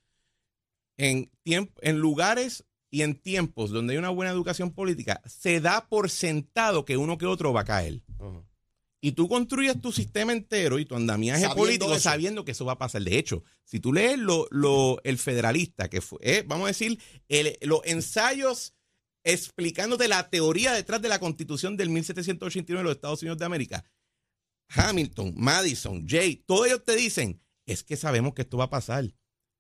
En, 0.99 1.31
en 1.45 1.99
lugares 1.99 2.65
y 2.91 3.03
en 3.03 3.15
tiempos 3.15 3.71
donde 3.71 3.95
hay 3.95 3.99
una 3.99 4.11
buena 4.11 4.33
educación 4.33 4.73
política, 4.73 5.23
se 5.27 5.61
da 5.61 5.89
por 5.89 6.11
sentado 6.11 6.85
que 6.85 6.97
uno 6.97 7.17
que 7.17 7.27
otro 7.27 7.53
va 7.53 7.63
a 7.63 7.65
caer. 7.65 8.03
Y 9.01 9.13
tú 9.13 9.29
construyes 9.29 9.81
tu 9.81 9.93
sistema 9.93 10.33
entero 10.33 10.79
y 10.81 10.85
tu 10.85 10.97
andamiaje 10.97 11.43
Sabiendo 11.43 11.63
político 11.63 11.93
eso. 11.93 12.01
sabiendo 12.01 12.45
que 12.45 12.51
eso 12.53 12.65
va 12.65 12.73
a 12.73 12.79
pasar. 12.79 13.03
De 13.03 13.17
hecho, 13.17 13.45
si 13.65 13.79
tú 13.79 13.93
lees 13.93 14.19
lo, 14.19 14.49
lo- 14.51 15.01
el 15.05 15.19
federalista, 15.19 15.89
que 15.89 16.01
fue, 16.01 16.19
eh, 16.23 16.45
vamos 16.47 16.65
a 16.65 16.69
decir, 16.69 16.99
el- 17.29 17.57
los 17.63 17.81
ensayos 17.85 18.75
explicándote 19.25 20.09
la 20.09 20.31
teoría 20.31 20.73
detrás 20.73 21.01
de 21.01 21.09
la 21.09 21.21
constitución 21.21 21.77
del 21.77 21.91
1789 21.91 22.81
de 22.81 22.85
los 22.85 22.97
Estados 22.97 23.23
Unidos 23.23 23.39
de 23.39 23.45
América, 23.45 23.85
Hamilton, 24.71 25.35
Madison, 25.37 26.07
Jay, 26.09 26.37
todos 26.47 26.67
ellos 26.67 26.85
te 26.85 26.97
dicen, 26.97 27.41
es 27.67 27.85
que 27.85 27.97
sabemos 27.97 28.35
que 28.35 28.43
esto 28.43 28.57
va 28.59 28.65
a 28.65 28.71
pasar. 28.71 29.05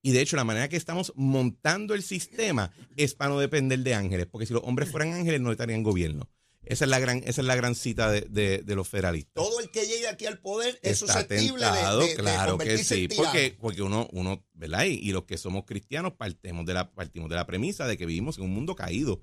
Y 0.03 0.12
de 0.12 0.20
hecho, 0.20 0.37
la 0.37 0.44
manera 0.44 0.68
que 0.68 0.77
estamos 0.77 1.12
montando 1.16 1.94
el 1.94 2.03
sistema 2.03 2.72
es 2.96 3.14
para 3.14 3.31
no 3.31 3.38
depender 3.40 3.81
de 3.81 3.94
ángeles, 3.94 4.27
porque 4.27 4.46
si 4.46 4.53
los 4.55 4.62
hombres 4.64 4.90
fueran 4.90 5.12
ángeles 5.12 5.40
no 5.40 5.51
estarían 5.53 5.79
en 5.79 5.83
gobierno. 5.85 6.29
Esa 6.64 6.85
es 6.85 6.90
la 6.90 6.99
gran, 6.99 7.18
esa 7.25 7.40
es 7.40 7.47
la 7.47 7.57
gran 7.57 7.75
cita 7.75 8.11
de, 8.11 8.23
de- 8.23 8.59
de 8.62 8.75
los 8.75 8.88
federalistas. 8.88 9.33
Todo 9.42 9.59
el 9.61 9.71
que 9.71 9.87
llegue 9.87 10.07
aquí 10.09 10.27
al 10.27 10.38
poder 10.38 10.79
es 10.83 11.01
Está 11.03 11.14
susceptible 11.14 11.64
tentado, 11.64 12.01
de, 12.01 12.07
de- 12.09 12.14
claro 12.16 12.59
que 12.59 12.77
sí, 12.85 13.05
en 13.11 13.16
porque, 13.16 13.57
porque 13.59 13.83
uno, 13.83 14.07
uno, 14.12 14.44
¿verdad? 14.53 14.85
Y, 14.85 14.94
y 14.94 15.12
los 15.12 15.25
que 15.25 15.38
somos 15.38 15.64
cristianos 15.64 16.12
partemos 16.14 16.66
de, 16.66 16.75
la, 16.75 16.90
partimos 16.92 17.31
de 17.31 17.37
la 17.37 17.47
premisa 17.47 17.87
de 17.87 17.97
que 17.97 18.05
vivimos 18.07 18.37
en 18.38 18.44
un 18.44 18.51
mundo 18.55 18.75
caído 18.75 19.23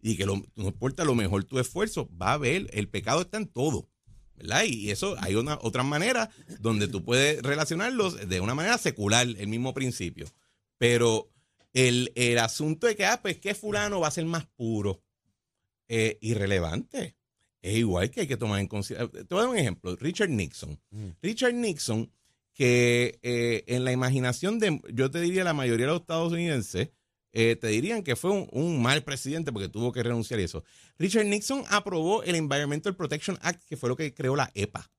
y 0.00 0.16
que 0.16 0.24
lo- 0.24 0.42
no 0.54 0.64
importa 0.68 1.04
lo 1.04 1.14
mejor 1.14 1.44
tu 1.44 1.58
esfuerzo, 1.58 2.08
va 2.16 2.30
a 2.30 2.34
haber, 2.34 2.68
el 2.72 2.88
pecado 2.88 3.20
está 3.22 3.36
en 3.36 3.48
todo, 3.48 3.90
¿verdad? 4.36 4.64
Y 4.64 4.90
eso 4.90 5.16
hay 5.18 5.34
una 5.34 5.58
otras 5.60 5.84
maneras 5.84 6.30
donde 6.60 6.88
tú 6.88 7.04
puedes 7.04 7.42
relacionarlos 7.42 8.26
de 8.28 8.40
una 8.40 8.54
manera 8.54 8.78
secular, 8.78 9.26
el 9.26 9.48
mismo 9.48 9.74
principio. 9.74 10.26
Pero 10.78 11.30
el, 11.74 12.12
el 12.14 12.38
asunto 12.38 12.86
de 12.86 12.96
que, 12.96 13.04
ah, 13.04 13.20
pues 13.20 13.38
que 13.38 13.54
fulano 13.54 14.00
va 14.00 14.08
a 14.08 14.12
ser 14.12 14.24
más 14.24 14.46
puro, 14.56 15.02
eh, 15.88 16.18
irrelevante. 16.20 17.16
Es 17.62 17.76
igual 17.76 18.10
que 18.10 18.22
hay 18.22 18.26
que 18.26 18.36
tomar 18.36 18.60
en 18.60 18.68
consideración. 18.68 19.26
Te 19.26 19.34
voy 19.34 19.42
a 19.42 19.46
dar 19.46 19.52
un 19.52 19.58
ejemplo. 19.58 19.96
Richard 19.96 20.30
Nixon. 20.30 20.80
Mm. 20.90 21.08
Richard 21.22 21.54
Nixon, 21.54 22.12
que 22.52 23.18
eh, 23.22 23.64
en 23.66 23.84
la 23.84 23.92
imaginación 23.92 24.58
de, 24.58 24.80
yo 24.92 25.10
te 25.10 25.20
diría, 25.20 25.44
la 25.44 25.52
mayoría 25.52 25.86
de 25.86 25.92
los 25.92 26.02
estadounidenses, 26.02 26.90
eh, 27.32 27.56
te 27.56 27.68
dirían 27.68 28.02
que 28.02 28.16
fue 28.16 28.30
un, 28.30 28.48
un 28.52 28.80
mal 28.80 29.02
presidente 29.02 29.52
porque 29.52 29.68
tuvo 29.68 29.92
que 29.92 30.02
renunciar 30.02 30.40
y 30.40 30.44
eso. 30.44 30.64
Richard 30.98 31.26
Nixon 31.26 31.64
aprobó 31.68 32.22
el 32.22 32.34
Environmental 32.34 32.96
Protection 32.96 33.38
Act, 33.42 33.62
que 33.64 33.76
fue 33.76 33.88
lo 33.88 33.96
que 33.96 34.14
creó 34.14 34.36
la 34.36 34.50
EPA. 34.54 34.90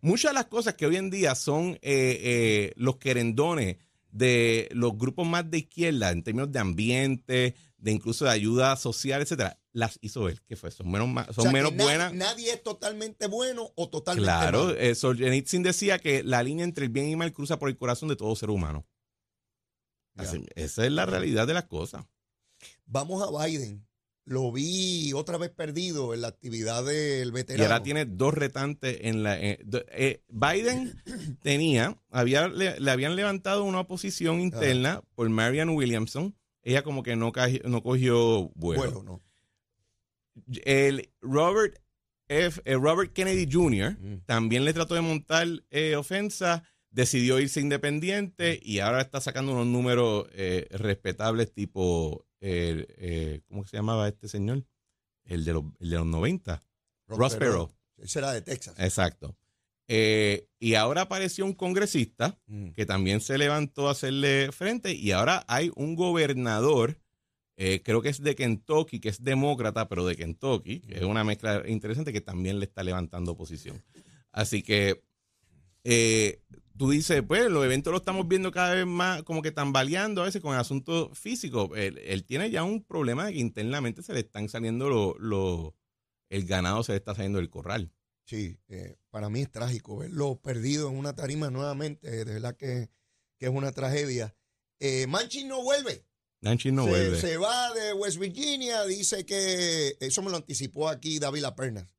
Muchas 0.00 0.32
de 0.32 0.34
las 0.34 0.46
cosas 0.46 0.74
que 0.74 0.86
hoy 0.86 0.96
en 0.96 1.08
día 1.08 1.34
son 1.34 1.78
eh, 1.80 1.80
eh, 1.82 2.72
los 2.76 2.96
querendones 2.96 3.76
de 4.10 4.68
los 4.72 4.98
grupos 4.98 5.26
más 5.26 5.50
de 5.50 5.58
izquierda 5.58 6.10
en 6.10 6.22
términos 6.22 6.52
de 6.52 6.58
ambiente, 6.58 7.54
de 7.84 7.92
incluso 7.92 8.24
de 8.24 8.30
ayuda 8.30 8.74
social, 8.76 9.20
etcétera, 9.20 9.60
las 9.72 9.98
hizo 10.00 10.26
él. 10.30 10.40
que 10.46 10.56
fue? 10.56 10.70
Son 10.70 10.90
menos, 10.90 11.28
O 11.28 11.32
son 11.34 11.42
sea, 11.44 11.52
menos 11.52 11.74
na- 11.74 11.84
buenas. 11.84 12.14
Nadie 12.14 12.50
es 12.52 12.62
totalmente 12.62 13.26
bueno 13.26 13.72
o 13.76 13.90
totalmente 13.90 14.24
Claro, 14.26 14.64
malo. 14.68 14.76
eh, 14.78 14.94
Solzhenitsyn 14.94 15.62
decía 15.62 15.98
que 15.98 16.22
la 16.22 16.42
línea 16.42 16.64
entre 16.64 16.86
el 16.86 16.90
bien 16.90 17.08
y 17.08 17.10
el 17.12 17.18
mal 17.18 17.34
cruza 17.34 17.58
por 17.58 17.68
el 17.68 17.76
corazón 17.76 18.08
de 18.08 18.16
todo 18.16 18.34
ser 18.36 18.48
humano. 18.48 18.86
Así- 20.16 20.46
esa 20.54 20.86
es 20.86 20.92
la 20.92 21.04
realidad 21.04 21.46
de 21.46 21.52
las 21.54 21.64
cosas. 21.64 22.06
Vamos 22.86 23.22
a 23.22 23.44
Biden. 23.46 23.86
Lo 24.26 24.50
vi 24.50 25.12
otra 25.12 25.36
vez 25.36 25.50
perdido 25.50 26.14
en 26.14 26.22
la 26.22 26.28
actividad 26.28 26.82
del 26.86 27.32
veterano. 27.32 27.62
Y 27.62 27.66
ahora 27.66 27.82
tiene 27.82 28.06
dos 28.06 28.32
retantes 28.32 28.96
en 29.02 29.22
la. 29.22 29.38
eh, 29.38 29.58
eh, 29.90 30.22
Biden 30.28 31.02
tenía, 31.42 32.00
había, 32.08 32.48
le, 32.48 32.80
le 32.80 32.90
habían 32.90 33.16
levantado 33.16 33.64
una 33.64 33.80
oposición 33.80 34.40
interna 34.40 35.02
por 35.14 35.28
Marianne 35.28 35.72
Williamson. 35.74 36.34
Ella 36.64 36.82
como 36.82 37.02
que 37.02 37.14
no, 37.14 37.30
caji- 37.32 37.62
no 37.64 37.82
cogió 37.82 38.48
vuelo. 38.54 38.82
Bueno, 38.90 39.02
no. 39.02 39.22
El 40.64 41.10
Robert 41.20 41.78
F. 42.28 42.60
eh, 42.64 42.74
Robert 42.74 43.12
Kennedy 43.12 43.46
Jr. 43.50 43.96
Mm. 44.00 44.16
también 44.26 44.64
le 44.64 44.72
trató 44.72 44.94
de 44.94 45.00
montar 45.02 45.46
eh, 45.70 45.94
ofensa, 45.96 46.64
decidió 46.90 47.38
irse 47.38 47.60
independiente 47.60 48.58
y 48.62 48.80
ahora 48.80 49.02
está 49.02 49.20
sacando 49.20 49.52
unos 49.52 49.66
números 49.66 50.26
eh, 50.32 50.66
respetables 50.70 51.52
tipo, 51.52 52.26
eh, 52.40 53.40
¿cómo 53.48 53.64
se 53.66 53.76
llamaba 53.76 54.08
este 54.08 54.28
señor? 54.28 54.64
El 55.24 55.44
de 55.44 55.52
los, 55.52 55.64
el 55.80 55.90
de 55.90 55.96
los 55.96 56.06
90. 56.06 56.62
Ross 57.08 57.36
Perot. 57.36 57.74
Ese 57.98 58.18
era 58.18 58.32
de 58.32 58.42
Texas. 58.42 58.74
Exacto. 58.78 59.36
Eh, 59.88 60.46
y 60.58 60.74
ahora 60.74 61.02
apareció 61.02 61.44
un 61.44 61.52
congresista 61.52 62.38
Mm. 62.46 62.70
que 62.70 62.86
también 62.86 63.20
se 63.20 63.36
levantó 63.36 63.88
a 63.88 63.92
hacerle 63.92 64.50
frente 64.52 64.92
y 64.94 65.10
ahora 65.12 65.44
hay 65.46 65.70
un 65.76 65.94
gobernador, 65.94 66.98
eh, 67.56 67.82
creo 67.84 68.00
que 68.00 68.08
es 68.08 68.22
de 68.22 68.34
Kentucky, 68.34 68.98
que 68.98 69.10
es 69.10 69.22
demócrata, 69.22 69.88
pero 69.88 70.06
de 70.06 70.16
Kentucky, 70.16 70.80
que 70.80 70.96
es 70.96 71.02
una 71.02 71.22
mezcla 71.22 71.62
interesante 71.68 72.12
que 72.14 72.20
también 72.22 72.58
le 72.60 72.64
está 72.64 72.82
levantando 72.82 73.32
oposición. 73.32 73.82
Así 74.32 74.62
que 74.62 75.02
eh, 75.84 76.40
tú 76.78 76.90
dices, 76.90 77.22
pues 77.26 77.50
los 77.50 77.64
eventos 77.64 77.92
los 77.92 78.00
estamos 78.00 78.26
viendo 78.26 78.50
cada 78.50 78.74
vez 78.74 78.86
más 78.86 79.22
como 79.22 79.42
que 79.42 79.52
tambaleando 79.52 80.22
a 80.22 80.24
veces 80.24 80.40
con 80.40 80.54
el 80.54 80.60
asunto 80.60 81.10
físico. 81.14 81.76
Él, 81.76 81.98
él 81.98 82.24
tiene 82.24 82.50
ya 82.50 82.64
un 82.64 82.82
problema 82.82 83.26
de 83.26 83.34
que 83.34 83.38
internamente 83.40 84.02
se 84.02 84.14
le 84.14 84.20
están 84.20 84.48
saliendo 84.48 84.88
los, 84.88 85.14
los- 85.18 85.72
el 86.30 86.46
ganado 86.46 86.82
se 86.82 86.92
le 86.92 86.96
está 86.98 87.14
saliendo 87.14 87.38
del 87.38 87.50
corral. 87.50 87.92
Sí, 88.26 88.58
eh, 88.68 88.96
para 89.10 89.28
mí 89.28 89.42
es 89.42 89.50
trágico 89.50 89.98
verlo 89.98 90.40
perdido 90.40 90.88
en 90.88 90.96
una 90.96 91.14
tarima 91.14 91.50
nuevamente. 91.50 92.10
De 92.10 92.24
verdad 92.24 92.56
que, 92.56 92.88
que 93.38 93.46
es 93.46 93.52
una 93.52 93.72
tragedia. 93.72 94.34
Eh, 94.80 95.06
Manchin 95.06 95.48
no 95.48 95.62
vuelve. 95.62 96.06
Manchin 96.40 96.74
no 96.74 96.84
se, 96.84 96.90
vuelve. 96.90 97.20
se 97.20 97.36
va 97.36 97.72
de 97.74 97.92
West 97.92 98.18
Virginia. 98.18 98.84
Dice 98.84 99.24
que 99.26 99.96
eso 100.00 100.22
me 100.22 100.30
lo 100.30 100.36
anticipó 100.38 100.88
aquí 100.88 101.18
David 101.18 101.42
Lapernas. 101.42 101.94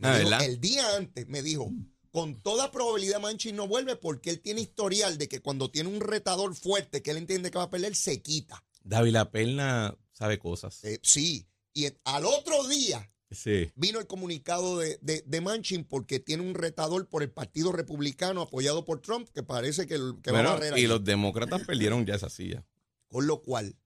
Ah, 0.00 0.18
dijo- 0.18 0.30
¿verdad? 0.30 0.44
el 0.46 0.60
día 0.60 0.96
antes 0.96 1.26
me 1.28 1.42
dijo, 1.42 1.70
con 2.10 2.40
toda 2.42 2.70
probabilidad 2.70 3.20
Manchin 3.20 3.56
no 3.56 3.66
vuelve 3.68 3.96
porque 3.96 4.30
él 4.30 4.40
tiene 4.40 4.60
historial 4.60 5.18
de 5.18 5.28
que 5.28 5.40
cuando 5.40 5.70
tiene 5.70 5.88
un 5.88 6.00
retador 6.00 6.54
fuerte 6.54 7.02
que 7.02 7.10
él 7.12 7.16
entiende 7.16 7.50
que 7.50 7.58
va 7.58 7.64
a 7.64 7.70
perder, 7.70 7.94
se 7.96 8.22
quita. 8.22 8.64
David 8.82 9.12
La 9.12 9.30
Perna 9.30 9.96
sabe 10.12 10.38
cosas. 10.38 10.82
Eh, 10.84 10.98
sí, 11.02 11.48
y 11.72 11.86
al 12.04 12.24
otro 12.26 12.66
día 12.68 13.10
Sí. 13.34 13.70
vino 13.74 13.98
el 13.98 14.06
comunicado 14.06 14.78
de, 14.78 14.98
de, 15.02 15.22
de 15.26 15.40
Manchin 15.40 15.84
porque 15.84 16.20
tiene 16.20 16.42
un 16.42 16.54
retador 16.54 17.08
por 17.08 17.22
el 17.22 17.30
Partido 17.30 17.72
Republicano 17.72 18.42
apoyado 18.42 18.84
por 18.84 19.00
Trump 19.00 19.28
que 19.28 19.42
parece 19.42 19.86
que, 19.86 19.98
va 19.98 20.40
a 20.40 20.42
barrer 20.42 20.78
y 20.78 20.86
los 20.86 21.04
demócratas 21.04 21.62
perdieron 21.66 22.06
ya 22.06 22.14
esa 22.14 22.30
silla. 22.30 22.64
Con 23.08 23.26
lo 23.26 23.42
cual, 23.42 23.76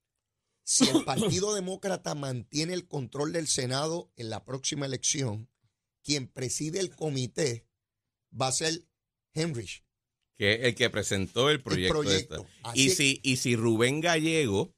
si 0.64 0.88
el 0.88 1.04
Partido 1.04 1.54
Demócrata 1.54 2.14
mantiene 2.14 2.74
el 2.74 2.86
control 2.86 3.32
del 3.32 3.46
Senado 3.46 4.10
en 4.16 4.30
la 4.30 4.44
próxima 4.44 4.86
elección, 4.86 5.48
quien 6.02 6.28
preside 6.28 6.80
el 6.80 6.94
comité 6.94 7.66
va 8.38 8.48
a 8.48 8.52
ser 8.52 8.84
Henrich. 9.34 9.84
Que 10.36 10.54
es 10.54 10.64
el 10.64 10.74
que 10.74 10.88
presentó 10.88 11.50
el 11.50 11.62
proyecto. 11.62 12.00
el 12.00 12.06
proyecto. 12.06 12.36
esta. 12.36 12.70
Así 12.70 12.80
Y 12.82 12.90
si, 12.90 13.20
y 13.22 13.36
si 13.36 13.56
Rubén 13.56 14.00
Gallego 14.00 14.72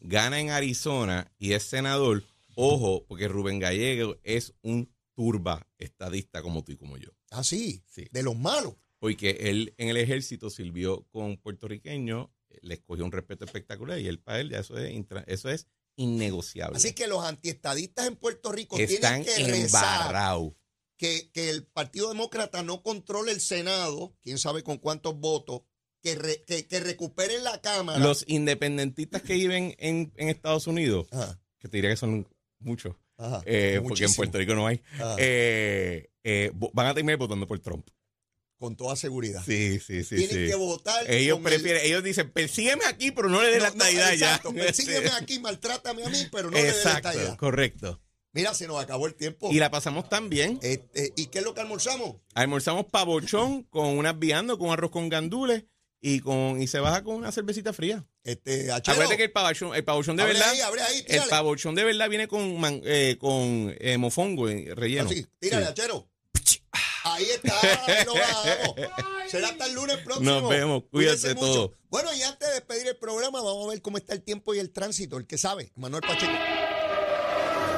gana 0.00 0.40
en 0.40 0.50
Arizona 0.50 1.32
y 1.38 1.52
es 1.52 1.62
senador, 1.62 2.24
ojo, 2.60 3.04
porque 3.06 3.28
Rubén 3.28 3.58
Gallego 3.58 4.16
es 4.22 4.54
un 4.62 4.92
turba 5.14 5.66
estadista 5.78 6.42
como 6.42 6.62
tú 6.64 6.72
y 6.72 6.76
como 6.76 6.96
yo. 6.96 7.10
Así, 7.30 7.82
Sí. 7.86 8.06
de 8.10 8.22
los 8.22 8.36
malos. 8.36 8.74
Porque 8.98 9.30
él 9.50 9.74
en 9.78 9.88
el 9.88 9.96
ejército 9.96 10.50
sirvió 10.50 11.04
con 11.10 11.36
puertorriqueños, 11.38 12.28
le 12.62 12.74
escogió 12.74 13.04
un 13.04 13.12
respeto 13.12 13.44
espectacular 13.44 14.00
y 14.00 14.08
él 14.08 14.18
para 14.20 14.40
él 14.40 14.50
ya 14.50 14.58
eso 14.60 14.76
es, 14.76 14.92
eso 15.26 15.50
es 15.50 15.66
innegociable. 15.96 16.76
Así 16.76 16.94
que 16.94 17.06
los 17.06 17.24
antiestadistas 17.24 18.06
en 18.06 18.16
Puerto 18.16 18.50
Rico 18.52 18.76
Están 18.78 19.22
tienen 19.24 19.46
que 19.46 19.52
rezar 19.52 20.12
que, 20.96 21.30
que 21.32 21.50
el 21.50 21.64
Partido 21.64 22.08
Demócrata 22.08 22.62
no 22.64 22.82
controle 22.82 23.30
el 23.30 23.40
Senado, 23.40 24.16
quién 24.20 24.38
sabe 24.38 24.64
con 24.64 24.78
cuántos 24.78 25.16
votos, 25.18 25.62
que, 26.02 26.14
re- 26.16 26.42
que, 26.44 26.66
que 26.66 26.80
recuperen 26.80 27.44
la 27.44 27.60
Cámara. 27.60 27.98
Los 28.00 28.24
independentistas 28.26 29.22
que 29.22 29.34
viven 29.34 29.74
en, 29.78 30.12
en 30.16 30.28
Estados 30.28 30.66
Unidos, 30.66 31.06
Ajá, 31.12 31.40
que 31.58 31.68
te 31.68 31.76
diría 31.76 31.90
que 31.90 31.96
son 31.96 32.28
muchos, 32.60 32.94
ajá, 33.16 33.42
eh, 33.46 33.80
porque 33.82 34.04
en. 34.04 34.14
Puerto 34.14 34.38
Rico 34.38 34.54
no 34.54 34.66
hay, 34.66 34.80
eh, 35.18 36.10
eh, 36.24 36.50
van 36.72 36.86
a 36.86 36.94
terminar 36.94 37.18
votando 37.18 37.46
por 37.46 37.58
Trump. 37.60 37.86
con 38.58 38.74
toda 38.76 38.96
seguridad. 38.96 39.40
Sí, 39.46 39.78
sí, 39.78 40.02
sí. 40.02 40.16
Tienen 40.16 40.36
sí. 40.36 40.46
que 40.46 40.54
votar. 40.56 41.08
Ellos 41.08 41.38
el- 41.38 41.44
prefieren, 41.44 41.82
ellos 41.84 42.02
dicen, 42.02 42.30
persígueme 42.32 42.84
aquí, 42.86 43.12
pero 43.12 43.28
no 43.28 43.40
le 43.40 43.50
dé 43.50 43.58
No, 43.58 43.64
la 43.64 43.70
no, 43.70 43.74
estadidad 43.76 44.08
ya. 44.14 44.14
exacto, 44.34 44.52
persígueme 44.52 45.10
aquí, 45.20 45.38
maltrátame 45.38 46.04
a 46.04 46.08
mí, 46.08 46.26
pero 46.32 46.50
no 46.50 46.56
le 46.56 46.64
dé 46.64 46.84
la 46.84 46.92
estadidad. 46.96 47.36
correcto. 47.36 48.00
Mira, 48.32 48.52
se 48.54 48.66
nos 48.66 48.82
acabó 48.82 49.06
el 49.06 49.14
tiempo. 49.14 49.50
Y 49.52 49.58
la 49.60 49.70
pasamos 49.70 50.08
tan 50.08 50.28
bien. 50.28 50.58
Este, 50.62 51.12
¿Y 51.16 51.26
qué 51.26 51.38
es 51.38 51.44
lo 51.44 51.54
que 51.54 51.60
almorzamos? 51.60 52.16
Almorzamos 52.34 52.86
pavochón 52.86 53.62
con 53.64 53.96
unas 53.96 54.18
viandas, 54.18 54.56
con 54.58 54.70
arroz 54.70 54.90
con 54.90 55.08
gandules 55.08 55.64
y 56.00 56.20
con 56.20 56.60
y 56.60 56.66
se 56.66 56.78
baja 56.80 57.02
con 57.04 57.14
una 57.16 57.32
cervecita 57.32 57.72
fría. 57.72 58.06
Este, 58.28 58.70
Acuérdate 58.70 59.16
que 59.16 59.24
el 59.24 59.32
pavochón, 59.32 59.74
el 59.74 59.84
pavochón 59.84 60.16
de 60.16 60.22
abre 60.22 60.34
verdad, 60.34 60.50
ahí, 60.50 60.60
abre 60.60 60.82
ahí, 60.82 61.04
el 61.08 61.22
pavochón 61.30 61.74
de 61.74 61.84
verdad 61.84 62.08
viene 62.10 62.28
con 62.28 62.60
man- 62.60 62.82
eh, 62.84 63.16
con 63.18 63.74
eh, 63.80 63.96
mofongo 63.96 64.48
eh, 64.50 64.72
relleno. 64.74 65.08
Así, 65.08 65.26
tírale, 65.38 65.64
Sí. 65.66 65.70
achero. 65.72 66.08
Ahí 67.04 67.24
está, 67.24 67.58
ahí 67.86 68.04
lo 68.06 68.14
bajamos. 68.14 68.74
Será 69.30 69.48
hasta 69.48 69.64
el 69.66 69.72
lunes 69.74 69.96
próximo. 69.98 70.30
Nos 70.40 70.50
vemos, 70.50 70.82
cuídense 70.90 71.34
mucho. 71.34 71.46
todos. 71.46 71.70
Bueno, 71.88 72.12
y 72.14 72.22
antes 72.22 72.46
de 72.48 72.54
despedir 72.54 72.86
el 72.88 72.96
programa, 72.96 73.40
vamos 73.40 73.66
a 73.66 73.70
ver 73.70 73.80
cómo 73.80 73.96
está 73.96 74.12
el 74.12 74.22
tiempo 74.22 74.54
y 74.54 74.58
el 74.58 74.70
tránsito. 74.72 75.16
El 75.16 75.26
que 75.26 75.38
sabe, 75.38 75.72
Manuel 75.76 76.02
Pacheco. 76.02 76.32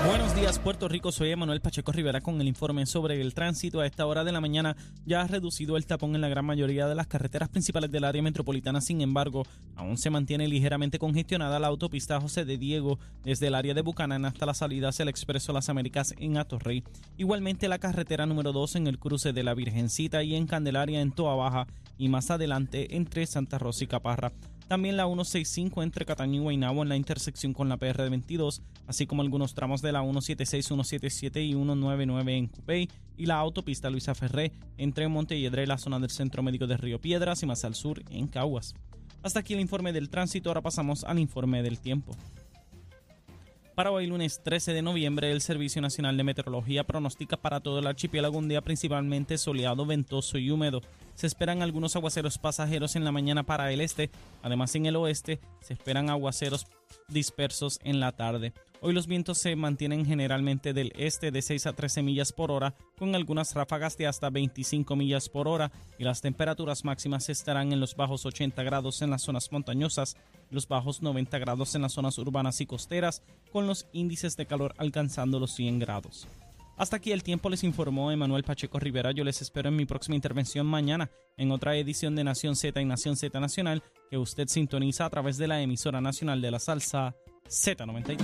Buenos 0.07 0.35
días, 0.35 0.59
Puerto 0.59 0.89
Rico. 0.89 1.13
Soy 1.13 1.31
Emanuel 1.31 1.61
Pacheco 1.61 1.93
Rivera 1.93 2.23
con 2.23 2.41
el 2.41 2.49
informe 2.49 2.87
sobre 2.87 3.21
el 3.21 3.35
tránsito. 3.35 3.81
A 3.81 3.87
esta 3.87 4.07
hora 4.07 4.25
de 4.25 4.33
la 4.33 4.41
mañana 4.41 4.75
ya 5.05 5.21
ha 5.21 5.27
reducido 5.27 5.77
el 5.77 5.85
tapón 5.85 6.15
en 6.15 6.23
la 6.23 6.31
gran 6.31 6.47
mayoría 6.47 6.89
de 6.89 6.95
las 6.95 7.07
carreteras 7.07 7.51
principales 7.51 7.91
del 7.91 8.05
área 8.05 8.23
metropolitana. 8.23 8.81
Sin 8.81 9.03
embargo, 9.03 9.45
aún 9.77 9.99
se 9.99 10.09
mantiene 10.09 10.49
ligeramente 10.49 10.99
congestionada 10.99 11.59
la 11.59 11.67
autopista 11.67 12.19
José 12.19 12.47
de 12.47 12.57
Diego 12.57 12.99
desde 13.25 13.49
el 13.49 13.55
área 13.55 13.75
de 13.75 13.83
Bucanán 13.83 14.25
hasta 14.25 14.47
la 14.47 14.55
salida 14.55 14.89
hacia 14.89 15.05
Expreso 15.05 15.53
Las 15.53 15.69
Américas 15.69 16.15
en 16.19 16.39
Atorrey. 16.39 16.83
Igualmente 17.19 17.69
la 17.69 17.79
carretera 17.79 18.25
número 18.25 18.53
2 18.53 18.77
en 18.77 18.87
el 18.87 18.99
cruce 18.99 19.35
de 19.35 19.43
la 19.43 19.53
Virgencita 19.53 20.23
y 20.23 20.35
en 20.35 20.47
Candelaria 20.47 21.03
en 21.03 21.13
Toa 21.13 21.35
Baja 21.35 21.67
y 21.99 22.09
más 22.09 22.31
adelante 22.31 22.97
entre 22.97 23.27
Santa 23.27 23.59
Rosa 23.59 23.85
y 23.85 23.87
Caparra. 23.87 24.33
También 24.71 24.97
la 24.97 25.07
165 25.07 25.83
entre 25.83 26.07
Cataño 26.07 26.37
y 26.37 26.45
Guaynabo 26.45 26.85
en 26.85 26.89
la 26.89 26.95
intersección 26.95 27.53
con 27.53 27.69
la 27.69 27.77
PR 27.77 28.09
22, 28.09 28.63
así 28.87 29.05
como 29.05 29.23
algunos 29.23 29.53
tramos 29.53 29.83
de 29.83 29.91
la 29.91 30.03
176, 30.03 30.65
177 30.65 31.43
y 31.43 31.55
199 31.55 32.37
en 32.37 32.47
Cupey 32.47 32.89
y 33.17 33.27
la 33.27 33.39
autopista 33.39 33.91
Luisa 33.91 34.15
Ferré 34.15 34.53
entre 34.79 35.09
Montelledre 35.09 35.65
y 35.65 35.67
la 35.67 35.77
zona 35.77 35.99
del 35.99 36.11
Centro 36.11 36.45
Médico 36.45 36.69
de 36.69 36.77
Río 36.77 37.01
Piedras 37.01 37.43
y 37.43 37.47
más 37.47 37.65
al 37.65 37.75
sur 37.75 38.01
en 38.11 38.29
Caguas. 38.29 38.77
Hasta 39.25 39.41
aquí 39.41 39.55
el 39.55 39.61
informe 39.61 39.93
del 39.93 40.09
tránsito, 40.09 40.51
ahora 40.51 40.63
pasamos 40.63 41.03
al 41.03 41.19
informe 41.19 41.65
del 41.65 41.81
tiempo. 41.81 42.13
Para 43.81 43.93
hoy 43.93 44.07
lunes 44.07 44.43
13 44.45 44.75
de 44.75 44.83
noviembre, 44.83 45.33
el 45.33 45.41
Servicio 45.41 45.81
Nacional 45.81 46.15
de 46.15 46.23
Meteorología 46.23 46.85
pronostica 46.85 47.39
para 47.39 47.61
todo 47.61 47.79
el 47.79 47.87
archipiélago 47.87 48.37
un 48.37 48.47
día 48.47 48.61
principalmente 48.61 49.39
soleado, 49.39 49.87
ventoso 49.87 50.37
y 50.37 50.51
húmedo. 50.51 50.83
Se 51.15 51.27
esperan 51.27 51.63
algunos 51.63 51.97
aguaceros 51.97 52.37
pasajeros 52.37 52.95
en 52.95 53.05
la 53.05 53.11
mañana 53.11 53.43
para 53.43 53.73
el 53.73 53.81
este, 53.81 54.11
además 54.43 54.75
en 54.75 54.85
el 54.85 54.97
oeste 54.97 55.41
se 55.63 55.73
esperan 55.73 56.11
aguaceros 56.11 56.67
dispersos 57.09 57.79
en 57.83 58.01
la 58.01 58.13
tarde. 58.13 58.53
Hoy 58.83 58.95
los 58.95 59.07
vientos 59.07 59.37
se 59.37 59.55
mantienen 59.57 60.07
generalmente 60.07 60.73
del 60.73 60.93
este 60.97 61.31
de 61.31 61.43
6 61.43 61.67
a 61.67 61.73
13 61.75 62.03
millas 62.03 62.33
por 62.33 62.51
hora, 62.51 62.75
con 62.99 63.15
algunas 63.15 63.55
ráfagas 63.55 63.99
de 63.99 64.07
hasta 64.07 64.31
25 64.31 64.97
millas 64.97 65.29
por 65.29 65.49
hora, 65.49 65.71
y 65.99 66.05
las 66.05 66.23
temperaturas 66.23 66.85
máximas 66.85 67.29
estarán 67.29 67.73
en 67.73 67.81
los 67.81 67.95
bajos 67.95 68.25
80 68.25 68.63
grados 68.63 69.03
en 69.03 69.11
las 69.11 69.23
zonas 69.23 69.53
montañosas, 69.53 70.17
los 70.51 70.67
bajos 70.67 71.03
90 71.03 71.39
grados 71.39 71.75
en 71.75 71.83
las 71.83 71.93
zonas 71.93 72.17
urbanas 72.17 72.61
y 72.63 72.67
costeras, 72.67 73.23
con 73.53 73.67
los 73.67 73.87
índices 73.93 74.37
de 74.39 74.47
calor 74.47 74.75
alcanzando 74.79 75.39
los 75.39 75.53
100 75.53 75.79
grados. 75.79 76.27
Hasta 76.81 76.97
aquí 76.97 77.13
el 77.13 77.23
tiempo 77.23 77.51
les 77.51 77.63
informó 77.63 78.11
Emanuel 78.11 78.43
Pacheco 78.43 78.79
Rivera. 78.79 79.13
Yo 79.13 79.23
les 79.23 79.43
espero 79.43 79.69
en 79.69 79.77
mi 79.77 79.85
próxima 79.85 80.15
intervención 80.17 80.67
mañana 80.67 81.11
en 81.37 81.51
otra 81.51 81.77
edición 81.77 82.17
de 82.17 82.25
Nación 82.25 82.57
Z 82.57 82.81
y 82.81 82.87
Nación 82.87 83.17
Z 83.17 83.39
Nacional 83.39 83.83
que 84.09 84.17
usted 84.17 84.49
sintoniza 84.49 85.05
a 85.05 85.11
través 85.11 85.37
de 85.37 85.47
la 85.47 85.61
emisora 85.61 86.01
nacional 86.01 86.41
de 86.41 86.51
la 86.51 86.59
salsa 86.59 87.15
Z93. 87.47 88.17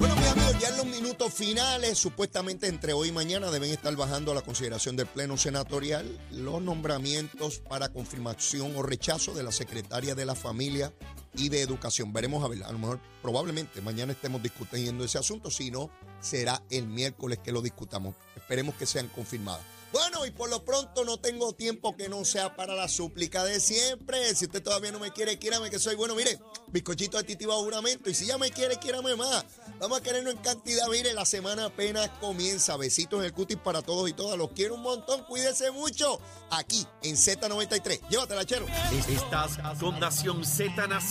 Bueno, 0.00 0.16
mis 0.16 0.26
amigos, 0.26 0.58
ya 0.58 0.68
en 0.70 0.76
los 0.76 0.86
minutos 0.86 1.32
finales, 1.32 1.96
supuestamente 1.96 2.66
entre 2.66 2.92
hoy 2.92 3.10
y 3.10 3.12
mañana 3.12 3.52
deben 3.52 3.70
estar 3.70 3.94
bajando 3.94 4.32
a 4.32 4.34
la 4.34 4.42
consideración 4.42 4.96
del 4.96 5.06
Pleno 5.06 5.36
Senatorial 5.36 6.08
los 6.32 6.60
nombramientos 6.60 7.60
para 7.60 7.90
confirmación 7.90 8.74
o 8.74 8.82
rechazo 8.82 9.32
de 9.32 9.44
la 9.44 9.52
Secretaria 9.52 10.16
de 10.16 10.26
la 10.26 10.34
Familia 10.34 10.92
y 11.34 11.48
de 11.48 11.62
Educación. 11.62 12.12
Veremos 12.12 12.44
a 12.44 12.48
ver, 12.48 12.62
a 12.64 12.72
lo 12.72 12.78
mejor 12.78 13.00
probablemente 13.22 13.80
mañana 13.80 14.12
estemos 14.12 14.42
discutiendo 14.42 15.04
ese 15.04 15.18
asunto, 15.18 15.50
si 15.50 15.70
no, 15.70 15.90
será 16.20 16.62
el 16.70 16.86
miércoles 16.86 17.38
que 17.38 17.52
lo 17.52 17.62
discutamos. 17.62 18.14
Esperemos 18.36 18.74
que 18.74 18.86
sean 18.86 19.08
confirmadas. 19.08 19.64
Bueno, 19.92 20.24
y 20.24 20.30
por 20.30 20.48
lo 20.48 20.64
pronto 20.64 21.04
no 21.04 21.18
tengo 21.18 21.52
tiempo 21.52 21.96
que 21.96 22.08
no 22.08 22.24
sea 22.24 22.54
para 22.54 22.76
la 22.76 22.86
súplica 22.86 23.42
de 23.42 23.58
siempre. 23.58 24.34
Si 24.36 24.44
usted 24.44 24.62
todavía 24.62 24.92
no 24.92 25.00
me 25.00 25.12
quiere, 25.12 25.36
quiérame 25.38 25.68
que 25.68 25.80
soy 25.80 25.96
bueno. 25.96 26.14
Mire, 26.14 26.38
bizcochito 26.68 27.16
de 27.16 27.24
titi 27.24 27.44
bajo 27.44 27.64
juramento. 27.64 28.08
Y 28.08 28.14
si 28.14 28.26
ya 28.26 28.38
me 28.38 28.52
quiere, 28.52 28.76
quiérame 28.76 29.16
más. 29.16 29.44
Vamos 29.80 29.98
a 29.98 30.02
querernos 30.02 30.34
en 30.34 30.40
cantidad. 30.40 30.86
Mire, 30.88 31.12
la 31.12 31.24
semana 31.24 31.64
apenas 31.66 32.08
comienza. 32.20 32.76
Besitos 32.76 33.18
en 33.18 33.26
el 33.26 33.32
cutis 33.32 33.56
para 33.56 33.82
todos 33.82 34.08
y 34.08 34.12
todas. 34.12 34.38
Los 34.38 34.52
quiero 34.52 34.76
un 34.76 34.82
montón. 34.82 35.24
Cuídense 35.24 35.72
mucho. 35.72 36.20
Aquí 36.50 36.86
en 37.02 37.16
Z93. 37.16 38.08
Llévatela, 38.08 38.44
chero. 38.44 38.66
Estás 39.08 39.58
con 39.80 39.98
Nación 39.98 40.44
Z 40.44 40.86
Nacional. 40.86 41.10